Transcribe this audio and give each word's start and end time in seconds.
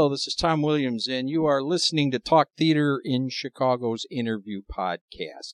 Hello, 0.00 0.08
this 0.08 0.26
is 0.26 0.34
Tom 0.34 0.62
Williams, 0.62 1.06
and 1.08 1.28
you 1.28 1.44
are 1.44 1.62
listening 1.62 2.10
to 2.10 2.18
Talk 2.18 2.48
Theater 2.56 3.02
in 3.04 3.28
Chicago's 3.28 4.06
interview 4.10 4.62
podcast. 4.62 5.52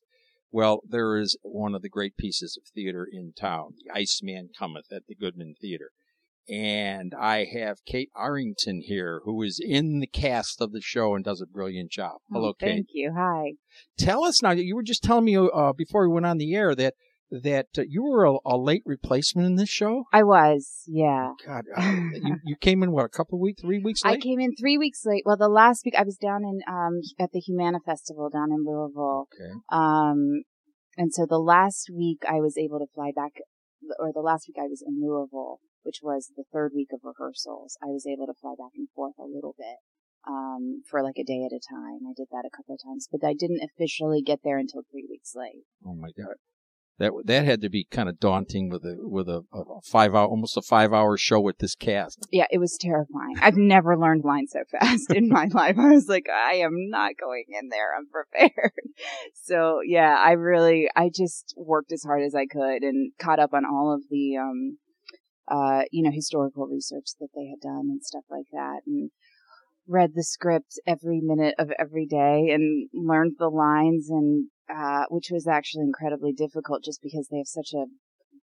Well, 0.53 0.83
there 0.89 1.17
is 1.19 1.37
one 1.43 1.75
of 1.75 1.83
the 1.83 1.89
great 1.89 2.17
pieces 2.17 2.57
of 2.57 2.69
theater 2.73 3.09
in 3.11 3.33
town, 3.37 3.73
The 3.85 3.91
Iceman 3.93 4.51
Cometh 4.57 4.93
at 4.93 5.03
the 5.09 5.17
Goodman 5.17 5.57
Theater. 5.61 5.91
And 6.49 7.13
I 7.13 7.47
have 7.59 7.85
Kate 7.85 8.11
Arrington 8.17 8.83
here, 8.87 9.21
who 9.25 9.43
is 9.43 9.61
in 9.61 9.99
the 9.99 10.07
cast 10.07 10.61
of 10.61 10.71
the 10.71 10.81
show 10.81 11.17
and 11.17 11.25
does 11.25 11.41
a 11.41 11.47
brilliant 11.47 11.91
job. 11.91 12.19
Hello, 12.31 12.51
Oh, 12.51 12.55
Kate. 12.55 12.69
Thank 12.69 12.87
you. 12.93 13.15
Hi. 13.19 13.55
Tell 13.99 14.23
us 14.23 14.45
now, 14.45 14.53
you 14.53 14.77
were 14.77 14.85
just 14.85 15.03
telling 15.03 15.25
me 15.25 15.37
uh, 15.37 15.73
before 15.73 16.09
we 16.09 16.15
went 16.15 16.25
on 16.27 16.39
the 16.39 16.55
air 16.55 16.73
that 16.77 16.95
that 17.31 17.67
uh, 17.79 17.83
you 17.89 18.05
were 18.05 18.25
a, 18.25 18.37
a 18.45 18.57
late 18.57 18.83
replacement 18.87 19.47
in 19.47 19.57
this 19.57 19.69
show. 19.69 20.05
I 20.13 20.23
was, 20.23 20.85
yeah. 20.87 21.33
God, 21.45 21.65
uh, 21.77 21.83
you, 22.15 22.37
you 22.45 22.57
came 22.57 22.83
in 22.83 22.93
what 22.93 23.05
a 23.05 23.09
couple 23.09 23.39
of 23.39 23.43
weeks, 23.43 23.63
three 23.63 23.79
weeks 23.79 24.01
I 24.05 24.17
came 24.17 24.41
in 24.41 24.55
three 24.55 24.79
weeks 24.79 25.03
late. 25.05 25.23
Well, 25.27 25.37
the 25.37 25.49
last 25.49 25.85
week 25.85 25.95
I 25.99 26.05
was 26.05 26.17
down 26.17 26.43
in 26.45 26.61
um 26.69 27.01
at 27.19 27.33
the 27.33 27.41
Humana 27.41 27.79
Festival 27.85 28.29
down 28.31 28.53
in 28.53 28.65
Louisville. 28.65 29.29
okay. 29.35 29.53
Um, 29.71 30.43
and 30.97 31.13
so 31.13 31.27
the 31.29 31.39
last 31.39 31.91
week 31.93 32.23
I 32.29 32.41
was 32.41 32.57
able 32.57 32.79
to 32.79 32.87
fly 32.95 33.13
back, 33.15 33.33
or 33.99 34.13
the 34.13 34.21
last 34.21 34.49
week 34.49 34.57
I 34.59 34.69
was 34.69 34.83
in 34.87 35.03
Louisville, 35.03 35.61
which 35.83 36.01
was 36.03 36.33
the 36.37 36.45
third 36.53 36.73
week 36.75 36.89
of 36.93 37.01
rehearsals. 37.03 37.77
I 37.83 37.87
was 37.87 38.07
able 38.07 38.27
to 38.27 38.35
fly 38.41 38.55
back 38.57 38.73
and 38.77 38.89
forth 38.95 39.15
a 39.19 39.25
little 39.25 39.55
bit. 39.59 39.77
Um, 40.29 40.83
for 40.91 41.05
like 41.05 41.19
a 41.21 41.23
day 41.23 41.45
at 41.47 41.55
a 41.55 41.63
time. 41.63 42.01
I 42.03 42.11
did 42.17 42.27
that 42.33 42.43
a 42.45 42.51
couple 42.51 42.75
of 42.75 42.81
times, 42.83 43.07
but 43.07 43.25
I 43.25 43.33
didn't 43.33 43.63
officially 43.63 44.23
get 44.23 44.41
there 44.43 44.59
until 44.59 44.83
three 44.91 45.07
weeks 45.09 45.35
late. 45.37 45.63
Oh 45.87 45.95
my 45.95 46.11
God, 46.19 46.35
that 46.99 47.13
that 47.25 47.45
had 47.45 47.61
to 47.61 47.69
be 47.69 47.85
kind 47.91 48.09
of 48.09 48.19
daunting 48.19 48.71
with 48.71 48.85
a 48.85 48.97
with 48.99 49.29
a, 49.29 49.43
a 49.53 49.81
five 49.85 50.15
hour, 50.15 50.27
almost 50.27 50.57
a 50.57 50.63
five 50.63 50.93
hour 50.93 51.17
show 51.17 51.41
with 51.41 51.59
this 51.59 51.75
cast. 51.75 52.27
Yeah, 52.31 52.47
it 52.51 52.59
was 52.59 52.79
terrifying. 52.81 53.37
I've 53.41 53.57
never 53.57 53.99
learned 53.99 54.25
lines 54.25 54.53
so 54.53 54.61
fast 54.71 55.11
in 55.15 55.29
my 55.29 55.47
life. 55.53 55.79
I 55.79 55.93
was 55.93 56.09
like, 56.09 56.27
I 56.33 56.55
am 56.57 56.89
not 56.89 57.13
going 57.21 57.45
in 57.49 57.69
there 57.69 57.97
unprepared. 57.97 58.73
So 59.43 59.81
yeah, 59.87 60.17
I 60.25 60.33
really, 60.33 60.89
I 60.97 61.11
just 61.15 61.55
worked 61.57 61.93
as 61.93 62.03
hard 62.03 62.23
as 62.23 62.35
I 62.35 62.47
could 62.47 62.83
and 62.83 63.13
caught 63.21 63.39
up 63.39 63.53
on 63.53 63.65
all 63.65 63.95
of 63.95 64.03
the, 64.11 64.39
um, 64.39 64.79
uh, 65.47 65.83
you 65.93 66.03
know, 66.03 66.11
historical 66.11 66.67
research 66.67 67.11
that 67.21 67.29
they 67.35 67.47
had 67.47 67.61
done 67.61 67.89
and 67.91 68.03
stuff 68.03 68.25
like 68.31 68.47
that 68.53 68.81
and 68.87 69.11
read 69.87 70.13
the 70.15 70.25
script 70.25 70.81
every 70.87 71.21
minute 71.23 71.55
of 71.59 71.71
every 71.79 72.07
day 72.07 72.51
and 72.51 72.89
learned 72.93 73.35
the 73.39 73.49
lines 73.49 74.09
and, 74.11 74.49
uh, 74.75 75.05
which 75.11 75.29
was 75.31 75.47
actually 75.47 75.85
incredibly 75.85 76.33
difficult 76.33 76.85
just 76.85 77.01
because 77.03 77.29
they 77.31 77.39
have 77.39 77.47
such 77.47 77.73
a 77.75 77.85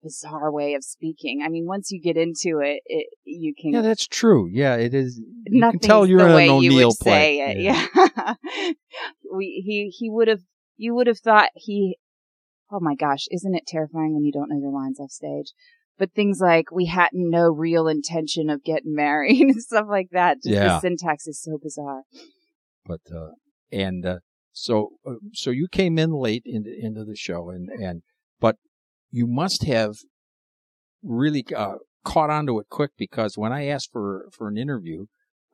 bizarre 0.02 0.50
way 0.50 0.74
of 0.74 0.82
speaking. 0.82 1.42
I 1.44 1.48
mean, 1.48 1.66
once 1.66 1.90
you 1.90 2.00
get 2.00 2.16
into 2.16 2.58
it, 2.60 2.80
it 2.86 3.06
you 3.24 3.54
can 3.60 3.72
Yeah, 3.72 3.82
that's 3.82 4.06
true. 4.06 4.48
Yeah, 4.50 4.76
it 4.76 4.94
is. 4.94 5.20
You 5.46 5.60
can 5.70 5.78
tell 5.78 6.06
you're 6.06 6.18
the 6.20 6.26
in 6.28 6.34
way 6.34 6.48
an 6.48 6.62
you 6.62 6.72
O'Neill 6.72 6.88
would 6.88 6.98
play. 7.00 7.38
say 7.38 7.52
it. 7.52 7.58
Yeah. 7.58 8.34
we 9.34 9.62
he 9.64 9.88
he 9.96 10.10
would 10.10 10.28
have 10.28 10.40
you 10.76 10.94
would 10.94 11.06
have 11.06 11.18
thought 11.18 11.50
he 11.54 11.98
oh 12.70 12.80
my 12.80 12.94
gosh, 12.94 13.26
isn't 13.30 13.54
it 13.54 13.66
terrifying 13.66 14.14
when 14.14 14.24
you 14.24 14.32
don't 14.32 14.48
know 14.48 14.58
your 14.58 14.72
lines 14.72 14.98
off 14.98 15.10
stage? 15.10 15.52
But 15.98 16.12
things 16.14 16.38
like 16.40 16.72
we 16.72 16.86
hadn't 16.86 17.30
no 17.30 17.50
real 17.52 17.86
intention 17.86 18.48
of 18.50 18.64
getting 18.64 18.94
married 18.94 19.40
and 19.42 19.62
stuff 19.62 19.86
like 19.88 20.08
that. 20.12 20.38
Just 20.42 20.48
Yeah. 20.54 20.64
the 20.68 20.80
syntax 20.80 21.26
is 21.26 21.40
so 21.40 21.58
bizarre. 21.62 22.02
But 22.84 23.00
uh, 23.14 23.32
and 23.70 24.04
uh, 24.04 24.18
so 24.52 24.90
uh, 25.06 25.14
so 25.32 25.50
you 25.50 25.68
came 25.68 25.98
in 25.98 26.12
late 26.12 26.42
into 26.44 26.70
into 26.78 27.04
the 27.04 27.16
show, 27.16 27.50
and 27.50 27.68
and 27.68 28.02
but 28.40 28.56
you 29.10 29.26
must 29.26 29.64
have 29.64 29.96
really 31.02 31.44
uh, 31.56 31.76
caught 32.04 32.30
onto 32.30 32.58
it 32.58 32.66
quick 32.70 32.92
because 32.96 33.36
when 33.36 33.52
I 33.52 33.66
asked 33.66 33.90
for 33.92 34.28
for 34.32 34.48
an 34.48 34.56
interview, 34.56 35.06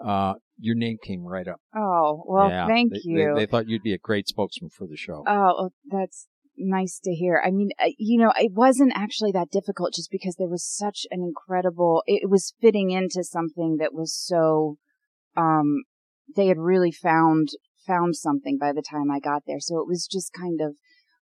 uh, 0.05 0.35
your 0.59 0.75
name 0.75 0.97
came 1.03 1.25
right 1.25 1.49
up. 1.49 1.61
Oh, 1.75 2.23
well, 2.27 2.49
Yeah, 2.49 2.67
thank 2.67 2.93
they, 2.93 3.01
you. 3.05 3.35
They, 3.35 3.41
they 3.41 3.47
thought 3.47 3.69
you'd 3.69 3.83
be 3.83 3.95
a 3.95 3.99
great 3.99 4.29
spokesman 4.29 4.71
for 4.71 4.87
the 4.87 4.97
show. 4.97 5.25
Oh, 5.27 5.71
that's 5.91 6.27
nice 6.57 6.99
to 7.05 7.13
hear. 7.13 7.41
I 7.45 7.51
mean, 7.51 7.71
you 7.97 8.21
know, 8.21 8.33
it 8.37 8.53
wasn't 8.53 8.93
actually 8.95 9.33
that 9.33 9.51
difficult 9.51 9.95
just 9.95 10.11
because 10.11 10.37
there 10.37 10.49
was 10.49 10.65
such 10.65 11.07
an 11.11 11.23
incredible, 11.23 12.03
it 12.07 12.29
was 12.29 12.55
fitting 12.61 12.91
into 12.91 13.23
something 13.23 13.77
that 13.79 13.95
was 13.95 14.15
so, 14.15 14.77
um, 15.37 15.85
they 16.35 16.49
had 16.49 16.59
really 16.59 16.93
found, 16.93 17.49
found 17.89 18.15
something 18.17 18.59
by 18.59 18.73
the 18.73 18.83
time 18.83 19.11
I 19.11 19.19
got 19.21 19.43
there. 19.47 19.61
So 19.61 19.79
it 19.81 19.89
was 19.89 20.07
just 20.07 20.33
kind 20.33 20.61
of 20.61 20.75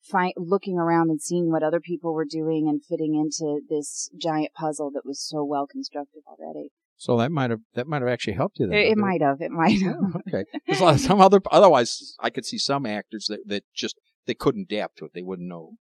fi- 0.02 0.34
looking 0.36 0.76
around 0.78 1.10
and 1.10 1.20
seeing 1.20 1.50
what 1.50 1.62
other 1.62 1.80
people 1.80 2.12
were 2.14 2.26
doing 2.40 2.68
and 2.68 2.84
fitting 2.84 3.14
into 3.14 3.60
this 3.68 4.10
giant 4.20 4.52
puzzle 4.54 4.90
that 4.94 5.06
was 5.06 5.20
so 5.26 5.42
well 5.44 5.66
constructed 5.66 6.22
already. 6.28 6.68
so 6.96 7.16
that 7.16 7.32
might 7.32 7.50
have 7.50 7.60
that 7.74 7.86
might 7.86 8.02
have 8.02 8.10
actually 8.14 8.34
helped 8.34 8.58
you. 8.60 8.66
Then, 8.66 8.78
It, 8.78 8.92
it 8.92 8.98
might 8.98 9.22
have, 9.22 9.40
it 9.40 9.50
might 9.50 9.80
have. 9.82 9.96
Oh, 10.14 10.20
okay. 10.28 10.44
There's 10.66 10.80
a 10.80 10.84
lot 10.84 10.94
of 10.94 11.00
some 11.00 11.20
other. 11.20 11.40
Otherwise, 11.50 12.14
I 12.20 12.30
could 12.30 12.44
see 12.44 12.58
some 12.58 12.84
actors 12.86 13.26
that 13.30 13.40
that 13.46 13.64
just 13.74 13.96
they 14.26 14.34
couldn't 14.34 14.68
adapt 14.70 14.98
to 14.98 15.06
it. 15.06 15.12
They 15.14 15.22
wouldn't 15.22 15.48
know 15.48 15.72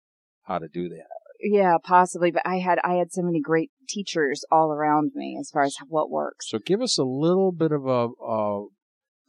how 0.44 0.58
to 0.60 0.68
do 0.80 0.88
that. 0.90 1.08
Yeah, 1.42 1.76
possibly, 1.84 2.32
but 2.32 2.42
I 2.46 2.58
had 2.58 2.80
I 2.84 2.96
had 2.96 3.12
so 3.14 3.22
many 3.22 3.40
great 3.40 3.72
teachers 3.88 4.44
all 4.52 4.72
around 4.74 5.12
me 5.16 5.38
as 5.40 5.50
far 5.50 5.64
as 5.64 5.76
what 5.88 6.10
works. 6.10 6.50
So 6.50 6.60
give 6.60 6.82
us 6.82 6.98
a 6.98 7.04
little 7.06 7.52
bit 7.54 7.72
of 7.72 7.86
a, 7.86 8.02
uh, 8.22 8.62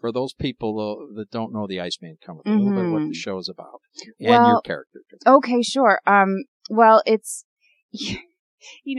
for 0.01 0.11
those 0.13 0.33
people 0.33 0.79
uh, 0.81 1.15
that 1.19 1.31
don't 1.31 1.53
know 1.53 1.67
the 1.67 1.81
Iceman 1.81 2.17
Cometh, 2.27 2.47
a 2.47 2.51
little 2.51 2.73
bit 2.73 2.85
of 2.87 2.93
what 2.93 3.03
the 3.03 3.09
Mhm. 3.11 3.15
show 3.15 3.39
is 3.39 3.49
about 3.49 3.81
and 4.19 4.29
Well- 4.29 4.49
your 4.49 4.61
character. 4.63 5.01
Okay, 5.27 5.63
sure. 5.63 6.01
Um, 6.07 6.45
well, 6.71 7.03
it's 7.07 7.45
you 7.93 8.19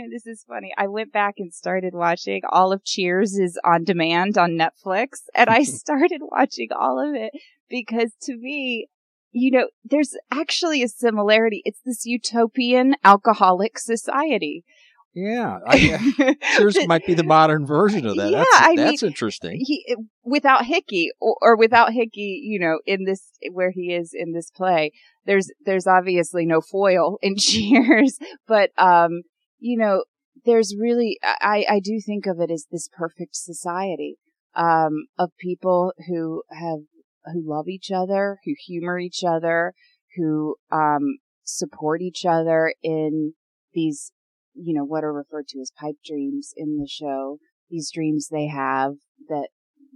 know 0.02 0.10
this 0.12 0.26
is 0.28 0.44
funny. 0.48 0.72
I 0.78 0.88
went 0.88 1.12
back 1.12 1.36
and 1.38 1.54
started 1.54 1.94
watching 1.94 2.42
all 2.50 2.72
of 2.72 2.84
Cheers 2.84 3.38
is 3.38 3.60
on 3.64 3.84
demand 3.84 4.38
on 4.38 4.52
Netflix, 4.52 5.20
and 5.36 5.50
I 5.50 5.64
started 5.82 6.22
watching 6.24 6.70
all 6.78 7.00
of 7.00 7.16
it 7.16 7.32
because 7.70 8.14
to 8.24 8.36
me. 8.38 8.88
You 9.34 9.50
know, 9.50 9.70
there's 9.86 10.14
actually 10.30 10.84
a 10.84 10.90
similarity. 10.90 11.62
It's 11.64 11.80
this 11.86 12.06
utopian 12.06 12.96
alcoholic 13.06 13.80
society. 13.80 14.66
Yeah, 15.14 15.60
I, 15.68 16.38
Cheers 16.56 16.78
might 16.88 17.06
be 17.06 17.16
the 17.16 17.24
modern 17.24 17.66
version 17.66 18.06
of 18.06 18.16
that. 18.16 18.32
Yeah, 18.32 18.38
that's 18.40 18.62
I 18.62 18.76
that's 18.76 19.04
interesting. 19.04 19.58
he 19.60 19.96
without 20.24 20.66
Hickey 20.66 21.10
or, 21.20 21.36
or 21.42 21.58
without 21.58 21.92
Hickey, 21.92 22.42
you 22.44 22.60
know, 22.60 22.80
in 22.86 23.04
this 23.04 23.32
where 23.52 23.72
he 23.72 23.94
is 23.94 24.12
in 24.14 24.32
this 24.32 24.50
play, 24.52 24.92
there's 25.26 25.52
there's 25.66 25.86
obviously 25.86 26.46
no 26.46 26.62
foil 26.62 27.18
in 27.22 27.36
Cheers, 27.38 28.20
but 28.48 28.70
um, 28.78 29.24
you 29.60 29.78
know, 29.78 30.06
there's 30.46 30.76
really 30.80 31.20
I 31.24 31.66
I 31.70 31.80
do 31.84 32.00
think 32.00 32.26
of 32.26 32.40
it 32.40 32.50
as 32.50 32.68
this 32.72 32.88
perfect 32.88 33.36
society 33.36 34.18
um 34.56 35.08
of 35.18 35.32
people 35.40 35.94
who 36.08 36.44
have 36.52 36.80
who 37.26 37.44
love 37.44 37.68
each 37.68 37.92
other, 37.94 38.38
who 38.46 38.54
humor 38.66 38.98
each 38.98 39.24
other, 39.28 39.74
who 40.16 40.56
um 40.72 41.18
support 41.44 42.02
each 42.02 42.24
other 42.26 42.74
in 42.82 43.34
these 43.74 44.14
you 44.54 44.74
know 44.74 44.84
what 44.86 45.04
are 45.04 45.14
referred 45.14 45.48
to 45.50 45.60
as 45.60 45.72
pipe 45.80 45.96
dreams 46.06 46.54
in 46.56 46.78
the 46.78 46.88
show 46.88 47.38
these 47.70 47.92
dreams 47.94 48.28
they 48.30 48.48
have 48.48 48.94
that 49.30 49.48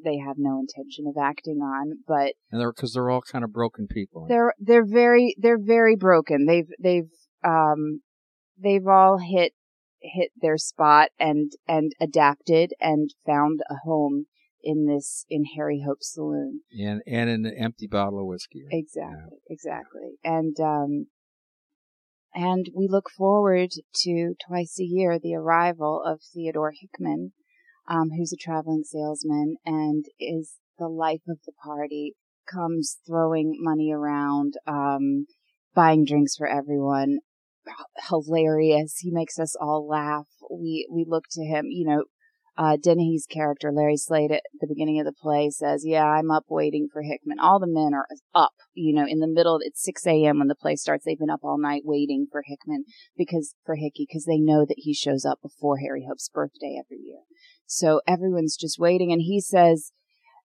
they 0.03 0.17
have 0.17 0.35
no 0.37 0.59
intention 0.59 1.05
of 1.07 1.15
acting 1.21 1.59
on, 1.61 1.99
but 2.07 2.33
And 2.51 2.61
they're 2.61 2.71
because 2.71 2.93
they're 2.93 3.09
all 3.09 3.21
kind 3.21 3.43
of 3.43 3.51
broken 3.51 3.87
people. 3.87 4.25
they're 4.27 4.53
they're 4.59 4.85
very 4.85 5.35
they're 5.37 5.59
very 5.59 5.95
broken. 5.95 6.45
They've 6.45 6.69
they've 6.79 7.09
um 7.43 8.01
they've 8.61 8.85
all 8.87 9.17
hit 9.17 9.53
hit 10.01 10.31
their 10.39 10.57
spot 10.57 11.09
and 11.19 11.51
and 11.67 11.93
adapted 11.99 12.73
and 12.79 13.13
found 13.25 13.61
a 13.69 13.75
home 13.83 14.25
in 14.61 14.85
this 14.85 15.25
in 15.29 15.45
Harry 15.55 15.83
Hope's 15.85 16.13
saloon. 16.13 16.61
and 16.71 17.01
and 17.07 17.29
in 17.29 17.45
an 17.45 17.53
empty 17.57 17.87
bottle 17.87 18.19
of 18.19 18.25
whiskey. 18.27 18.63
Exactly, 18.69 19.37
exactly. 19.49 20.17
And 20.23 20.59
um 20.59 21.07
and 22.35 22.69
we 22.75 22.87
look 22.89 23.09
forward 23.09 23.71
to 24.03 24.35
twice 24.45 24.77
a 24.79 24.83
year 24.83 25.17
the 25.17 25.35
arrival 25.35 26.03
of 26.05 26.19
Theodore 26.21 26.73
Hickman, 26.79 27.31
um, 27.87 28.09
who's 28.09 28.33
a 28.33 28.37
traveling 28.37 28.83
salesman 28.83 29.55
and 29.65 30.05
is 30.19 30.55
the 30.77 30.89
life 30.89 31.21
of 31.29 31.37
the 31.45 31.53
party, 31.63 32.15
comes 32.51 32.97
throwing 33.07 33.55
money 33.59 33.91
around, 33.93 34.55
um, 34.67 35.27
buying 35.73 36.03
drinks 36.05 36.35
for 36.35 36.47
everyone. 36.47 37.19
Hilarious. 38.09 38.97
He 38.99 39.11
makes 39.11 39.39
us 39.39 39.55
all 39.59 39.87
laugh. 39.87 40.27
We, 40.51 40.87
we 40.91 41.05
look 41.07 41.23
to 41.31 41.43
him, 41.43 41.67
you 41.69 41.87
know, 41.87 42.03
uh, 42.57 42.77
Dennehy's 42.81 43.25
character, 43.25 43.71
Larry 43.71 43.97
Slade, 43.97 44.31
at 44.31 44.43
the 44.59 44.67
beginning 44.67 44.99
of 44.99 45.05
the 45.05 45.11
play 45.11 45.49
says, 45.49 45.83
yeah, 45.85 46.05
I'm 46.05 46.31
up 46.31 46.45
waiting 46.47 46.87
for 46.91 47.01
Hickman. 47.01 47.39
All 47.39 47.59
the 47.59 47.67
men 47.67 47.93
are 47.93 48.07
up, 48.33 48.53
you 48.73 48.95
know, 48.95 49.05
in 49.07 49.19
the 49.19 49.27
middle. 49.27 49.59
It's 49.61 49.83
6 49.83 50.07
a.m. 50.07 50.39
when 50.39 50.47
the 50.47 50.55
play 50.55 50.77
starts. 50.77 51.03
They've 51.03 51.19
been 51.19 51.29
up 51.29 51.43
all 51.43 51.57
night 51.57 51.81
waiting 51.83 52.27
for 52.31 52.43
Hickman 52.45 52.85
because, 53.17 53.55
for 53.65 53.75
Hickey, 53.75 54.05
because 54.07 54.25
they 54.25 54.37
know 54.37 54.65
that 54.65 54.77
he 54.77 54.93
shows 54.93 55.25
up 55.25 55.39
before 55.41 55.79
Harry 55.79 56.05
Hope's 56.07 56.29
birthday 56.29 56.79
every 56.79 57.03
year. 57.03 57.21
So 57.65 58.01
everyone's 58.07 58.55
just 58.55 58.79
waiting. 58.79 59.11
And 59.11 59.21
he 59.21 59.41
says, 59.41 59.91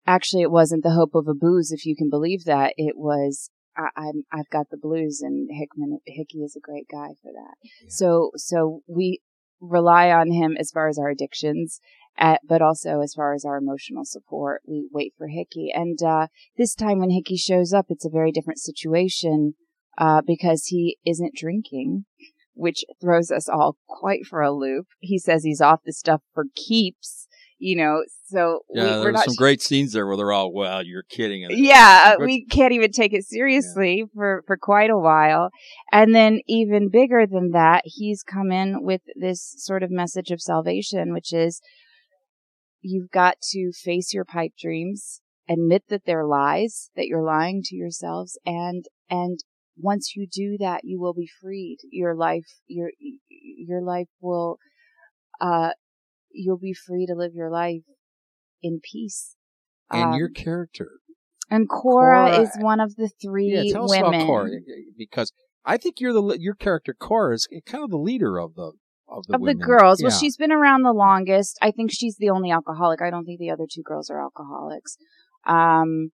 actually, 0.04 0.42
it 0.42 0.50
wasn't 0.50 0.82
the 0.82 0.90
hope 0.90 1.14
of 1.14 1.28
a 1.28 1.34
booze, 1.34 1.70
if 1.70 1.86
you 1.86 1.94
can 1.94 2.10
believe 2.10 2.44
that. 2.44 2.74
It 2.76 2.96
was, 2.96 3.50
I, 3.76 3.88
I'm, 3.96 4.24
I've 4.32 4.50
got 4.50 4.66
the 4.70 4.78
blues 4.78 5.20
and 5.22 5.48
Hickman, 5.52 6.00
Hickey 6.06 6.38
is 6.38 6.56
a 6.56 6.60
great 6.60 6.86
guy 6.90 7.14
for 7.22 7.30
that. 7.32 7.54
Yeah. 7.62 7.86
So, 7.88 8.30
so 8.34 8.80
we 8.88 9.20
rely 9.60 10.10
on 10.10 10.32
him 10.32 10.56
as 10.58 10.70
far 10.70 10.88
as 10.88 10.98
our 10.98 11.08
addictions 11.08 11.80
uh, 12.18 12.36
but 12.46 12.60
also 12.60 13.00
as 13.00 13.14
far 13.14 13.32
as 13.32 13.44
our 13.44 13.56
emotional 13.56 14.04
support, 14.04 14.60
we 14.66 14.86
wait 14.92 15.14
for 15.16 15.28
Hickey. 15.28 15.70
And 15.72 15.98
uh, 16.02 16.26
this 16.58 16.74
time 16.74 16.98
when 16.98 17.10
Hickey 17.10 17.36
shows 17.36 17.72
up, 17.72 17.86
it's 17.88 18.04
a 18.04 18.10
very 18.10 18.30
different 18.30 18.58
situation 18.58 19.54
uh, 19.96 20.20
because 20.26 20.66
he 20.66 20.98
isn't 21.06 21.34
drinking, 21.34 22.04
which 22.52 22.84
throws 23.00 23.30
us 23.30 23.48
all 23.48 23.76
quite 23.88 24.26
for 24.26 24.42
a 24.42 24.52
loop. 24.52 24.86
He 24.98 25.18
says 25.18 25.44
he's 25.44 25.62
off 25.62 25.80
the 25.84 25.94
stuff 25.94 26.20
for 26.34 26.44
keeps, 26.54 27.26
you 27.60 27.76
know. 27.76 28.02
So 28.26 28.60
yeah, 28.72 28.82
we, 28.82 28.88
there's 28.88 29.04
we're 29.04 29.10
not 29.12 29.24
some 29.26 29.34
great 29.36 29.62
scenes 29.62 29.92
there 29.92 30.06
where 30.06 30.16
they're 30.16 30.32
all, 30.32 30.52
"Well, 30.52 30.82
you're 30.82 31.04
kidding." 31.04 31.46
Yeah, 31.50 32.16
Good- 32.16 32.24
we 32.26 32.46
can't 32.46 32.72
even 32.72 32.90
take 32.90 33.12
it 33.12 33.24
seriously 33.24 34.04
for, 34.14 34.42
for 34.46 34.56
quite 34.56 34.90
a 34.90 34.98
while. 34.98 35.50
And 35.92 36.14
then 36.14 36.40
even 36.48 36.88
bigger 36.88 37.26
than 37.26 37.50
that, 37.52 37.82
he's 37.84 38.22
come 38.22 38.50
in 38.50 38.82
with 38.82 39.02
this 39.14 39.54
sort 39.58 39.82
of 39.82 39.90
message 39.90 40.30
of 40.30 40.40
salvation, 40.40 41.12
which 41.12 41.32
is 41.32 41.60
you've 42.80 43.10
got 43.10 43.36
to 43.50 43.72
face 43.72 44.14
your 44.14 44.24
pipe 44.24 44.52
dreams, 44.58 45.20
admit 45.48 45.84
that 45.88 46.02
they're 46.06 46.26
lies, 46.26 46.90
that 46.96 47.06
you're 47.06 47.24
lying 47.24 47.62
to 47.64 47.76
yourselves, 47.76 48.38
and, 48.46 48.86
and 49.10 49.40
once 49.76 50.14
you 50.16 50.26
do 50.30 50.56
that, 50.58 50.80
you 50.84 51.00
will 51.00 51.14
be 51.14 51.28
freed. 51.40 51.78
Your 51.90 52.14
life, 52.14 52.46
your, 52.66 52.90
your 53.28 53.82
life 53.82 54.08
will, 54.20 54.58
uh, 55.40 55.70
you'll 56.32 56.58
be 56.58 56.72
free 56.74 57.06
to 57.06 57.14
live 57.14 57.32
your 57.34 57.50
life 57.50 57.82
in 58.62 58.80
peace. 58.82 59.36
and 59.90 60.12
Um, 60.14 60.18
your 60.18 60.28
character. 60.28 60.88
and 61.50 61.68
Cora, 61.68 62.30
Cora- 62.30 62.40
is 62.42 62.56
one 62.60 62.78
of 62.80 62.94
the 62.96 63.08
three 63.08 63.52
Yeah, 63.52 63.72
tell 63.72 63.84
us 63.84 63.90
women. 63.90 64.14
about 64.14 64.26
Cora 64.26 64.50
because 64.96 65.32
I 65.64 65.76
think 65.76 66.00
you're 66.00 66.12
the 66.12 66.38
your 66.38 66.54
character 66.54 66.94
Cora 66.94 67.34
is 67.34 67.48
kind 67.66 67.82
of 67.84 67.90
the 67.90 67.98
leader 67.98 68.38
of 68.38 68.54
the 68.54 68.72
of 69.08 69.26
the 69.26 69.34
Of 69.34 69.42
the 69.42 69.54
girls. 69.54 70.00
Well, 70.02 70.16
she's 70.16 70.36
been 70.36 70.52
around 70.52 70.82
the 70.82 70.92
longest. 70.92 71.58
I 71.60 71.72
think 71.72 71.90
she's 71.92 72.16
the 72.16 72.30
only 72.30 72.50
alcoholic. 72.52 73.02
I 73.02 73.10
don't 73.10 73.24
think 73.24 73.40
the 73.40 73.50
other 73.50 73.66
two 73.68 73.82
girls 73.82 74.08
are 74.08 74.20
alcoholics. 74.22 74.96
Um, 75.44 76.12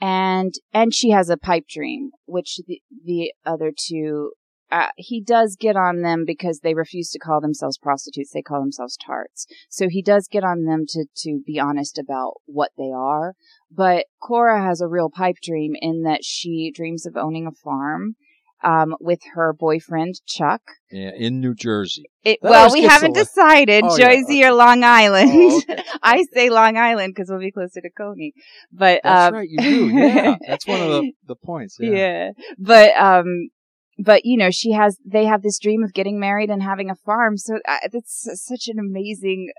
and, 0.00 0.54
and 0.72 0.94
she 0.94 1.10
has 1.10 1.28
a 1.28 1.36
pipe 1.36 1.64
dream, 1.68 2.10
which 2.26 2.60
the, 2.66 2.80
the 3.04 3.34
other 3.44 3.72
two, 3.76 4.32
uh, 4.70 4.88
he 4.96 5.20
does 5.22 5.56
get 5.58 5.76
on 5.76 6.02
them 6.02 6.24
because 6.26 6.60
they 6.60 6.74
refuse 6.74 7.10
to 7.10 7.18
call 7.18 7.40
themselves 7.40 7.78
prostitutes. 7.78 8.32
They 8.32 8.42
call 8.42 8.60
themselves 8.60 8.96
tarts. 8.96 9.46
So 9.68 9.88
he 9.88 10.02
does 10.02 10.28
get 10.30 10.44
on 10.44 10.64
them 10.64 10.84
to, 10.88 11.06
to 11.22 11.40
be 11.46 11.58
honest 11.58 11.98
about 11.98 12.34
what 12.46 12.72
they 12.76 12.90
are. 12.94 13.34
But 13.70 14.06
Cora 14.20 14.62
has 14.62 14.80
a 14.80 14.88
real 14.88 15.10
pipe 15.10 15.36
dream 15.42 15.72
in 15.80 16.02
that 16.02 16.24
she 16.24 16.70
dreams 16.74 17.06
of 17.06 17.16
owning 17.16 17.46
a 17.46 17.52
farm, 17.52 18.16
um, 18.62 18.96
with 19.00 19.20
her 19.34 19.52
boyfriend, 19.52 20.20
Chuck. 20.26 20.62
yeah, 20.90 21.12
in 21.16 21.40
New 21.40 21.54
Jersey. 21.54 22.10
It, 22.24 22.40
well, 22.42 22.72
we 22.72 22.82
haven't 22.82 23.14
the- 23.14 23.20
decided, 23.24 23.84
Oh, 23.84 23.96
yeah, 23.96 24.16
Jersey 24.16 24.44
or 24.44 24.52
Long 24.52 24.82
Island. 24.82 25.30
Oh, 25.32 25.62
okay. 25.70 25.82
I 26.02 26.24
say 26.34 26.50
Long 26.50 26.76
Island 26.76 27.14
because 27.14 27.30
we'll 27.30 27.38
be 27.38 27.52
closer 27.52 27.80
to 27.80 27.90
Coney. 27.90 28.32
But 28.72 29.00
That's 29.04 29.28
um, 29.28 29.34
right, 29.34 29.48
you 29.48 29.58
do. 29.58 29.86
Yeah, 29.88 30.36
that's 30.46 30.66
one 30.66 30.80
of 30.80 30.88
the 30.88 31.12
the 31.26 31.36
points. 31.36 31.76
Yeah. 31.80 31.90
yeah. 31.90 32.30
But 32.58 32.96
um, 32.96 33.50
but 33.98 34.24
you 34.24 34.36
know, 34.36 34.50
she 34.50 34.72
has. 34.72 34.98
They 35.04 35.24
have 35.24 35.42
this 35.42 35.58
dream 35.58 35.82
of 35.82 35.92
getting 35.92 36.20
married 36.20 36.50
and 36.50 36.62
having 36.62 36.90
a 36.90 36.94
farm. 36.94 37.36
So 37.36 37.58
uh, 37.66 37.78
that's 37.92 38.28
such 38.46 38.68
an 38.68 38.78
amazing 38.78 39.50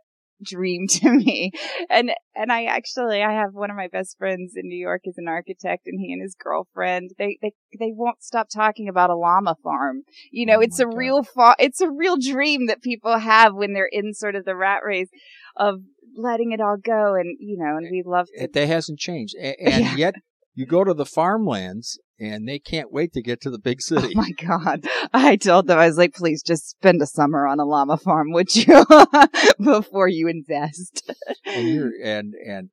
dream 0.41 0.88
to 0.89 1.12
me. 1.12 1.51
And 1.89 2.12
and 2.36 2.51
I 2.51 2.65
actually 2.65 3.21
I 3.21 3.33
have 3.33 3.53
one 3.53 3.69
of 3.69 3.75
my 3.77 3.88
best 3.88 4.18
friends 4.18 4.53
in 4.56 4.68
New 4.68 4.80
York 4.80 5.01
is 5.06 5.18
an 5.18 5.27
architect, 5.27 5.83
and 5.88 6.00
he 6.00 6.13
and 6.13 6.21
his 6.21 6.36
girlfriend 6.41 7.12
they 7.18 7.38
they 7.41 7.51
they 7.77 7.91
won't 7.94 8.24
stop 8.24 8.47
talking 8.53 8.88
about 8.88 9.09
a 9.09 9.15
llama 9.15 9.56
farm. 9.63 10.03
You 10.31 10.45
know, 10.45 10.57
Oh 10.57 10.62
it's 10.62 10.80
a 10.80 10.85
God. 10.85 10.95
real 10.95 11.24
fa- 11.24 11.56
it's 11.59 11.81
a 11.81 11.89
real 11.92 12.18
dream 12.18 12.68
that 12.68 12.81
people 12.81 13.19
have 13.19 13.53
when 13.53 13.74
they're 13.74 13.89
in 13.92 14.13
sort 14.13 14.35
of 14.35 14.45
the 14.45 14.56
rat 14.56 14.81
race 14.85 15.09
of 15.57 15.81
letting 16.15 16.51
it 16.51 16.62
all 16.62 16.77
go 16.77 17.15
and 17.15 17.38
you 17.39 17.57
know 17.57 17.77
and 17.77 17.88
we 17.92 18.03
love 18.06 18.27
to 18.27 18.44
It, 18.45 18.53
that 18.53 18.68
hasn't 18.68 19.00
changed, 19.00 19.35
A- 19.39 19.62
and 19.63 19.81
Yeah. 19.81 19.95
yet 19.95 20.15
you 20.53 20.65
go 20.65 20.83
to 20.83 20.94
the 20.94 21.06
farmlands 21.06 22.00
and 22.19 22.48
they 22.48 22.60
can't 22.60 22.92
wait 22.92 23.13
to 23.13 23.21
get 23.21 23.42
to 23.42 23.50
the 23.50 23.60
big 23.60 23.81
city. 23.81 24.13
Oh 24.16 24.21
my 24.21 24.31
god! 24.31 24.86
I 25.13 25.36
told 25.36 25.68
them 25.68 25.80
I 25.80 25.88
was 25.88 25.98
like, 25.98 26.13
please 26.16 26.42
just 26.44 26.69
spend 26.69 27.01
a 27.01 27.06
summer 27.06 27.48
on 27.48 27.60
a 27.60 27.66
llama 27.66 27.98
farm, 27.98 28.31
would 28.31 28.56
you, 28.56 28.86
before 29.63 30.07
you 30.07 30.27
invest? 30.27 31.10
and 31.45 31.92
and 32.04 32.33
and 32.48 32.69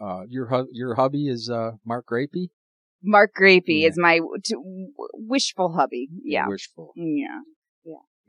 uh, 0.00 0.22
your 0.28 0.46
hu- 0.46 0.68
your 0.72 0.94
hubby 0.94 1.28
is 1.28 1.48
uh, 1.50 1.72
Mark 1.84 2.06
Grapey? 2.10 2.48
Mark 3.02 3.32
Grapey 3.40 3.82
Yeah. 3.82 3.88
is 3.88 3.98
my 3.98 4.20
t- 4.44 4.54
wishful 5.14 5.74
hubby. 5.74 6.08
Yeah, 6.24 6.48
wishful. 6.48 6.92
yeah. 6.96 7.40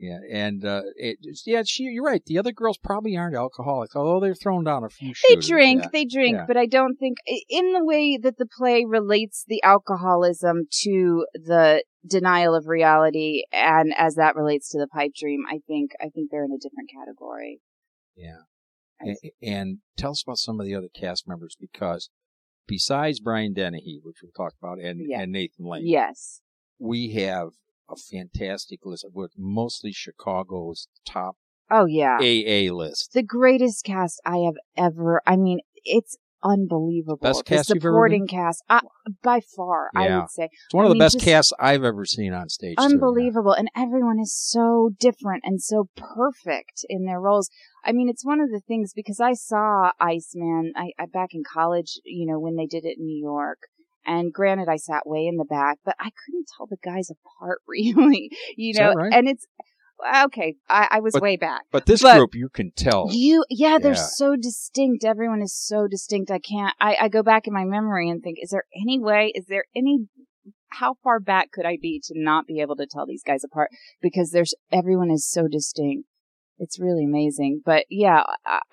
Yeah, 0.00 0.18
and 0.30 0.64
uh, 0.64 0.82
it, 0.94 1.18
yeah, 1.44 1.62
she, 1.66 1.82
you're 1.84 2.04
right. 2.04 2.24
The 2.24 2.38
other 2.38 2.52
girls 2.52 2.78
probably 2.78 3.16
aren't 3.16 3.34
alcoholics, 3.34 3.96
although 3.96 4.20
they're 4.20 4.34
thrown 4.34 4.62
down 4.62 4.84
a 4.84 4.88
few. 4.88 5.08
They 5.08 5.12
shooters, 5.34 5.48
drink, 5.48 5.82
yeah. 5.82 5.88
they 5.92 6.04
drink, 6.04 6.36
Yeah. 6.36 6.44
but 6.46 6.56
I 6.56 6.66
don't 6.66 6.96
think 6.96 7.18
in 7.48 7.72
the 7.72 7.84
way 7.84 8.16
that 8.16 8.38
the 8.38 8.46
play 8.46 8.84
relates 8.86 9.44
the 9.48 9.60
alcoholism 9.64 10.68
to 10.82 11.26
the 11.34 11.82
denial 12.08 12.54
of 12.54 12.68
reality, 12.68 13.42
and 13.52 13.92
as 13.98 14.14
that 14.14 14.36
relates 14.36 14.68
to 14.70 14.78
the 14.78 14.86
pipe 14.86 15.12
dream, 15.18 15.40
I 15.50 15.58
think 15.66 15.90
I 16.00 16.10
think 16.10 16.30
they're 16.30 16.44
in 16.44 16.52
a 16.52 16.58
different 16.62 16.90
category. 16.96 17.60
Yeah. 18.16 18.42
And, 19.00 19.16
and 19.42 19.78
tell 19.96 20.12
us 20.12 20.22
about 20.24 20.38
some 20.38 20.60
of 20.60 20.66
the 20.66 20.74
other 20.76 20.88
cast 20.94 21.26
members 21.28 21.56
because 21.60 22.08
besides 22.68 23.18
Brian 23.20 23.52
Dennehy, 23.52 24.00
which 24.02 24.18
we 24.22 24.30
talked 24.36 24.56
about, 24.62 24.78
and, 24.78 25.00
Yeah. 25.08 25.20
and 25.22 25.32
Nathan 25.32 25.64
Lane, 25.64 25.86
Yes. 25.86 26.40
we 26.78 27.12
have 27.14 27.48
a 27.90 27.96
fantastic 27.96 28.80
list 28.84 29.06
with 29.12 29.32
mostly 29.36 29.92
Chicago's 29.92 30.88
top 31.06 31.36
Oh 31.70 31.84
yeah. 31.84 32.16
AA 32.16 32.72
list. 32.74 33.12
the 33.12 33.22
greatest 33.22 33.84
cast 33.84 34.20
I 34.24 34.38
have 34.38 34.54
ever. 34.76 35.20
I 35.26 35.36
mean, 35.36 35.60
it's 35.84 36.16
unbelievable. 36.42 37.18
Best 37.20 37.44
the 37.44 37.56
cast 37.56 37.68
supporting 37.68 38.26
cast, 38.26 38.62
uh, 38.68 38.80
by 39.22 39.40
far, 39.56 39.90
I 39.94 40.18
would 40.18 40.30
say, 40.30 40.44
It's 40.44 40.72
one 40.74 40.84
of 40.84 40.90
I 40.90 40.92
the 40.92 40.94
mean, 40.94 41.00
best 41.00 41.20
casts 41.20 41.52
I've 41.58 41.84
ever 41.84 42.04
seen 42.04 42.32
on 42.32 42.48
stage. 42.48 42.76
too, 42.76 42.82
yeah. 42.82 42.86
unbelievable, 42.88 43.52
and 43.52 43.68
everyone 43.76 44.18
is 44.20 44.34
so 44.34 44.90
different 44.98 45.42
and 45.44 45.60
so 45.60 45.88
perfect 45.96 46.84
in 46.88 47.04
their 47.04 47.20
roles. 47.20 47.50
I 47.84 47.92
mean, 47.92 48.08
it's 48.08 48.24
one 48.24 48.40
of 48.40 48.50
the 48.50 48.60
things 48.60 48.92
because 48.94 49.20
I 49.20 49.34
saw 49.34 49.92
Iceman 50.00 50.72
I, 50.76 50.92
I 50.98 51.06
back 51.06 51.30
in 51.32 51.42
college, 51.44 51.98
you 52.04 52.26
know, 52.26 52.38
when 52.38 52.56
they 52.56 52.66
did 52.66 52.84
it 52.84 52.98
in 52.98 53.04
New 53.06 53.20
York. 53.20 53.58
And 54.08 54.32
granted, 54.32 54.68
I 54.68 54.76
sat 54.76 55.06
way 55.06 55.26
in 55.26 55.36
the 55.36 55.44
back, 55.44 55.78
but 55.84 55.94
I 56.00 56.10
couldn't 56.24 56.46
tell 56.56 56.66
the 56.66 56.78
guys 56.82 57.10
apart 57.10 57.60
really, 57.68 58.30
you 58.56 58.70
Is 58.70 58.78
know. 58.78 58.88
that 58.88 58.96
right? 58.96 59.12
And 59.12 59.28
it's 59.28 59.46
okay. 60.24 60.54
I, 60.68 60.88
I 60.92 61.00
was 61.00 61.12
But- 61.12 61.22
way 61.22 61.36
back. 61.36 61.62
But 61.70 61.86
this 61.86 62.02
But- 62.02 62.16
group, 62.16 62.34
you 62.34 62.48
can 62.48 62.70
tell. 62.74 63.08
You, 63.10 63.44
yeah, 63.50 63.78
they're 63.78 63.92
Yeah. 63.92 64.06
so 64.14 64.34
distinct. 64.34 65.04
Everyone 65.04 65.42
is 65.42 65.54
so 65.54 65.86
distinct. 65.88 66.30
I 66.30 66.38
can't, 66.38 66.74
I, 66.80 66.96
I 67.02 67.08
go 67.08 67.22
back 67.22 67.46
in 67.46 67.52
my 67.52 67.64
memory 67.64 68.08
and 68.08 68.22
think, 68.22 68.38
is 68.40 68.50
there 68.50 68.64
any 68.74 68.98
way, 68.98 69.32
is 69.34 69.46
there 69.46 69.64
any, 69.76 70.06
how 70.70 70.94
far 71.02 71.20
back 71.20 71.50
could 71.52 71.66
I 71.66 71.76
be 71.80 72.00
to 72.04 72.14
not 72.16 72.46
be 72.46 72.60
able 72.60 72.76
to 72.76 72.86
tell 72.90 73.06
these 73.06 73.22
guys 73.22 73.44
apart? 73.44 73.70
Because 74.00 74.30
there's, 74.30 74.54
everyone 74.72 75.10
is 75.10 75.28
so 75.28 75.48
distinct. 75.48 76.08
It's 76.58 76.80
really 76.80 77.04
amazing. 77.04 77.62
But 77.64 77.84
yeah, 77.90 78.22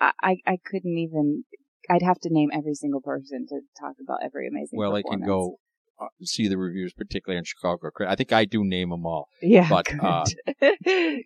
I, 0.00 0.12
I, 0.22 0.36
I 0.46 0.56
couldn't 0.64 0.96
even, 0.98 1.44
I'd 1.90 2.02
have 2.02 2.18
to 2.20 2.28
name 2.30 2.50
every 2.52 2.74
single 2.74 3.00
person 3.00 3.46
to 3.48 3.60
talk 3.78 3.96
about 4.02 4.18
every 4.24 4.48
amazing 4.48 4.78
well, 4.78 4.94
I 4.94 5.02
can 5.02 5.20
go 5.20 5.56
uh, 6.00 6.06
see 6.22 6.46
the 6.48 6.58
reviews, 6.58 6.92
particularly 6.92 7.38
on 7.38 7.44
Chicago. 7.44 7.90
I 8.06 8.14
think 8.16 8.32
I 8.32 8.44
do 8.44 8.62
name 8.64 8.90
them 8.90 9.06
all. 9.06 9.28
Yeah, 9.40 9.68
but, 9.68 9.86
good. 9.86 10.00
uh, 10.00 10.24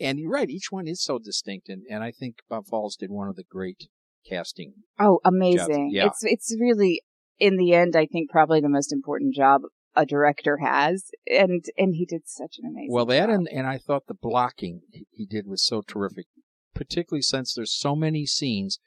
And 0.00 0.18
you're 0.18 0.30
right, 0.30 0.48
each 0.48 0.68
one 0.70 0.86
is 0.88 1.02
so 1.02 1.18
distinct, 1.18 1.68
and, 1.68 1.82
and 1.90 2.02
I 2.02 2.10
think 2.10 2.36
Bob 2.48 2.66
Falls 2.66 2.96
did 2.96 3.10
one 3.10 3.28
of 3.28 3.36
the 3.36 3.44
great 3.44 3.88
casting. 4.28 4.72
Oh, 4.98 5.20
amazing. 5.24 5.90
Yeah. 5.92 6.06
It's 6.06 6.22
it's 6.22 6.56
really 6.58 7.02
in 7.38 7.56
the 7.56 7.74
end 7.74 7.96
I 7.96 8.06
think 8.06 8.30
probably 8.30 8.60
the 8.60 8.68
most 8.68 8.92
important 8.92 9.34
job 9.34 9.62
a 9.96 10.06
director 10.06 10.58
has 10.58 11.10
and 11.26 11.64
and 11.76 11.94
he 11.94 12.04
did 12.06 12.22
such 12.26 12.56
an 12.62 12.70
amazing 12.70 12.88
Well, 12.90 13.06
that 13.06 13.26
job. 13.28 13.30
and, 13.30 13.48
and 13.48 13.66
I 13.66 13.78
thought 13.78 14.06
the 14.06 14.14
blocking 14.14 14.82
he 15.10 15.26
did 15.26 15.46
was 15.46 15.64
so 15.64 15.82
terrific, 15.86 16.26
particularly 16.74 17.22
since 17.22 17.54
there's 17.54 17.76
so 17.76 17.96
many 17.96 18.26
scenes 18.26 18.78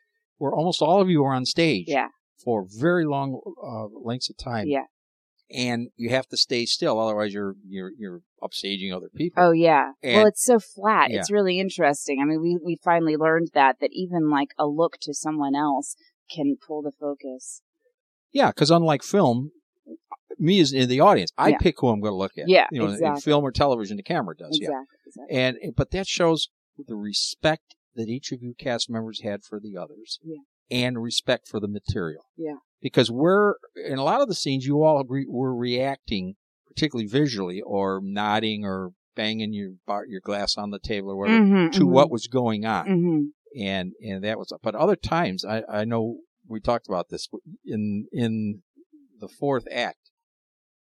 where 0.43 0.53
almost 0.53 0.81
all 0.81 0.99
of 1.01 1.09
you 1.09 1.23
are 1.23 1.33
on 1.33 1.45
stage 1.45 1.85
Yeah. 1.87 2.07
for 2.43 2.65
very 2.67 3.05
long 3.05 3.39
uh, 3.71 3.87
lengths 4.03 4.29
of 4.29 4.35
time. 4.37 4.67
Yeah. 4.67 4.87
And 5.49 5.89
you 5.95 6.09
have 6.09 6.27
to 6.27 6.37
stay 6.37 6.65
still, 6.65 6.99
otherwise 6.99 7.33
you're 7.33 7.55
you're 7.65 7.91
you're 7.97 8.21
upstaging 8.41 8.93
other 8.93 9.09
people. 9.15 9.41
Oh 9.43 9.51
yeah. 9.51 9.91
well, 10.03 10.25
it's 10.27 10.43
so 10.43 10.59
flat. 10.59 11.11
Yeah. 11.11 11.19
It's 11.19 11.31
really 11.31 11.59
interesting. 11.59 12.19
I 12.21 12.25
mean, 12.25 12.41
we 12.41 12.57
we 12.63 12.77
finally 12.83 13.15
learned 13.15 13.49
that 13.53 13.77
that 13.79 13.91
even 13.93 14.29
like 14.29 14.49
a 14.57 14.67
look 14.67 14.97
to 15.03 15.13
someone 15.13 15.55
else 15.55 15.95
can 16.35 16.57
pull 16.67 16.81
the 16.81 16.91
focus. 16.99 17.61
Yeah, 18.33 18.49
because 18.49 18.71
unlike 18.71 19.03
film, 19.03 19.51
me 20.39 20.59
as 20.59 20.73
in 20.73 20.89
the 20.89 20.99
audience, 20.99 21.31
I 21.37 21.49
Yeah. 21.49 21.57
pick 21.59 21.75
who 21.79 21.87
I'm 21.89 22.01
going 22.01 22.13
to 22.13 22.17
look 22.17 22.37
at. 22.37 22.45
Yeah, 22.49 22.67
you 22.71 22.79
know, 22.79 22.87
in 22.91 23.15
film 23.17 23.43
or 23.45 23.51
television, 23.51 23.95
the 23.97 24.03
camera 24.03 24.35
does. 24.35 24.57
Yeah, 24.59 24.69
Exactly. 24.69 24.97
exactly. 25.05 25.37
and 25.69 25.75
but 25.77 25.91
that 25.91 26.07
shows 26.07 26.49
the 26.87 26.95
respect 26.95 27.75
that 27.95 28.07
each 28.09 28.31
of 28.31 28.41
you 28.41 28.53
cast 28.57 28.89
members 28.89 29.21
had 29.21 29.43
for 29.43 29.59
the 29.59 29.77
others, 29.77 30.19
Yeah. 30.23 30.37
and 30.71 31.01
respect 31.01 31.47
for 31.47 31.59
the 31.59 31.67
material. 31.67 32.23
Yeah. 32.37 32.55
because 32.81 33.09
we're 33.09 33.53
in 33.75 33.97
a 33.97 34.03
lot 34.03 34.19
of 34.21 34.27
the 34.27 34.35
scenes, 34.35 34.65
you 34.65 34.83
all 34.83 34.99
agree 34.99 35.25
were 35.27 35.55
reacting, 35.55 36.35
particularly 36.67 37.07
visually, 37.07 37.61
or 37.61 38.01
nodding 38.03 38.65
or 38.65 38.91
banging 39.15 39.53
your 39.53 39.71
bar, 39.87 40.05
your 40.05 40.19
glass 40.19 40.57
on 40.57 40.71
the 40.71 40.79
table 40.79 41.11
or 41.11 41.15
whatever, 41.17 41.45
Mhm, 41.45 41.71
to 41.71 41.85
mhm, 41.85 41.91
what 41.91 42.11
was 42.11 42.27
going 42.27 42.65
on. 42.65 42.85
mhm. 42.87 43.25
and 43.57 43.93
and 44.01 44.23
that 44.23 44.37
was. 44.37 44.51
But 44.61 44.75
other 44.75 44.95
times, 44.97 45.45
I 45.45 45.63
I 45.69 45.85
know 45.85 46.19
we 46.47 46.59
talked 46.59 46.87
about 46.89 47.07
this 47.09 47.29
in 47.65 48.07
in 48.11 48.63
the 49.19 49.29
fourth 49.29 49.65
act. 49.71 50.09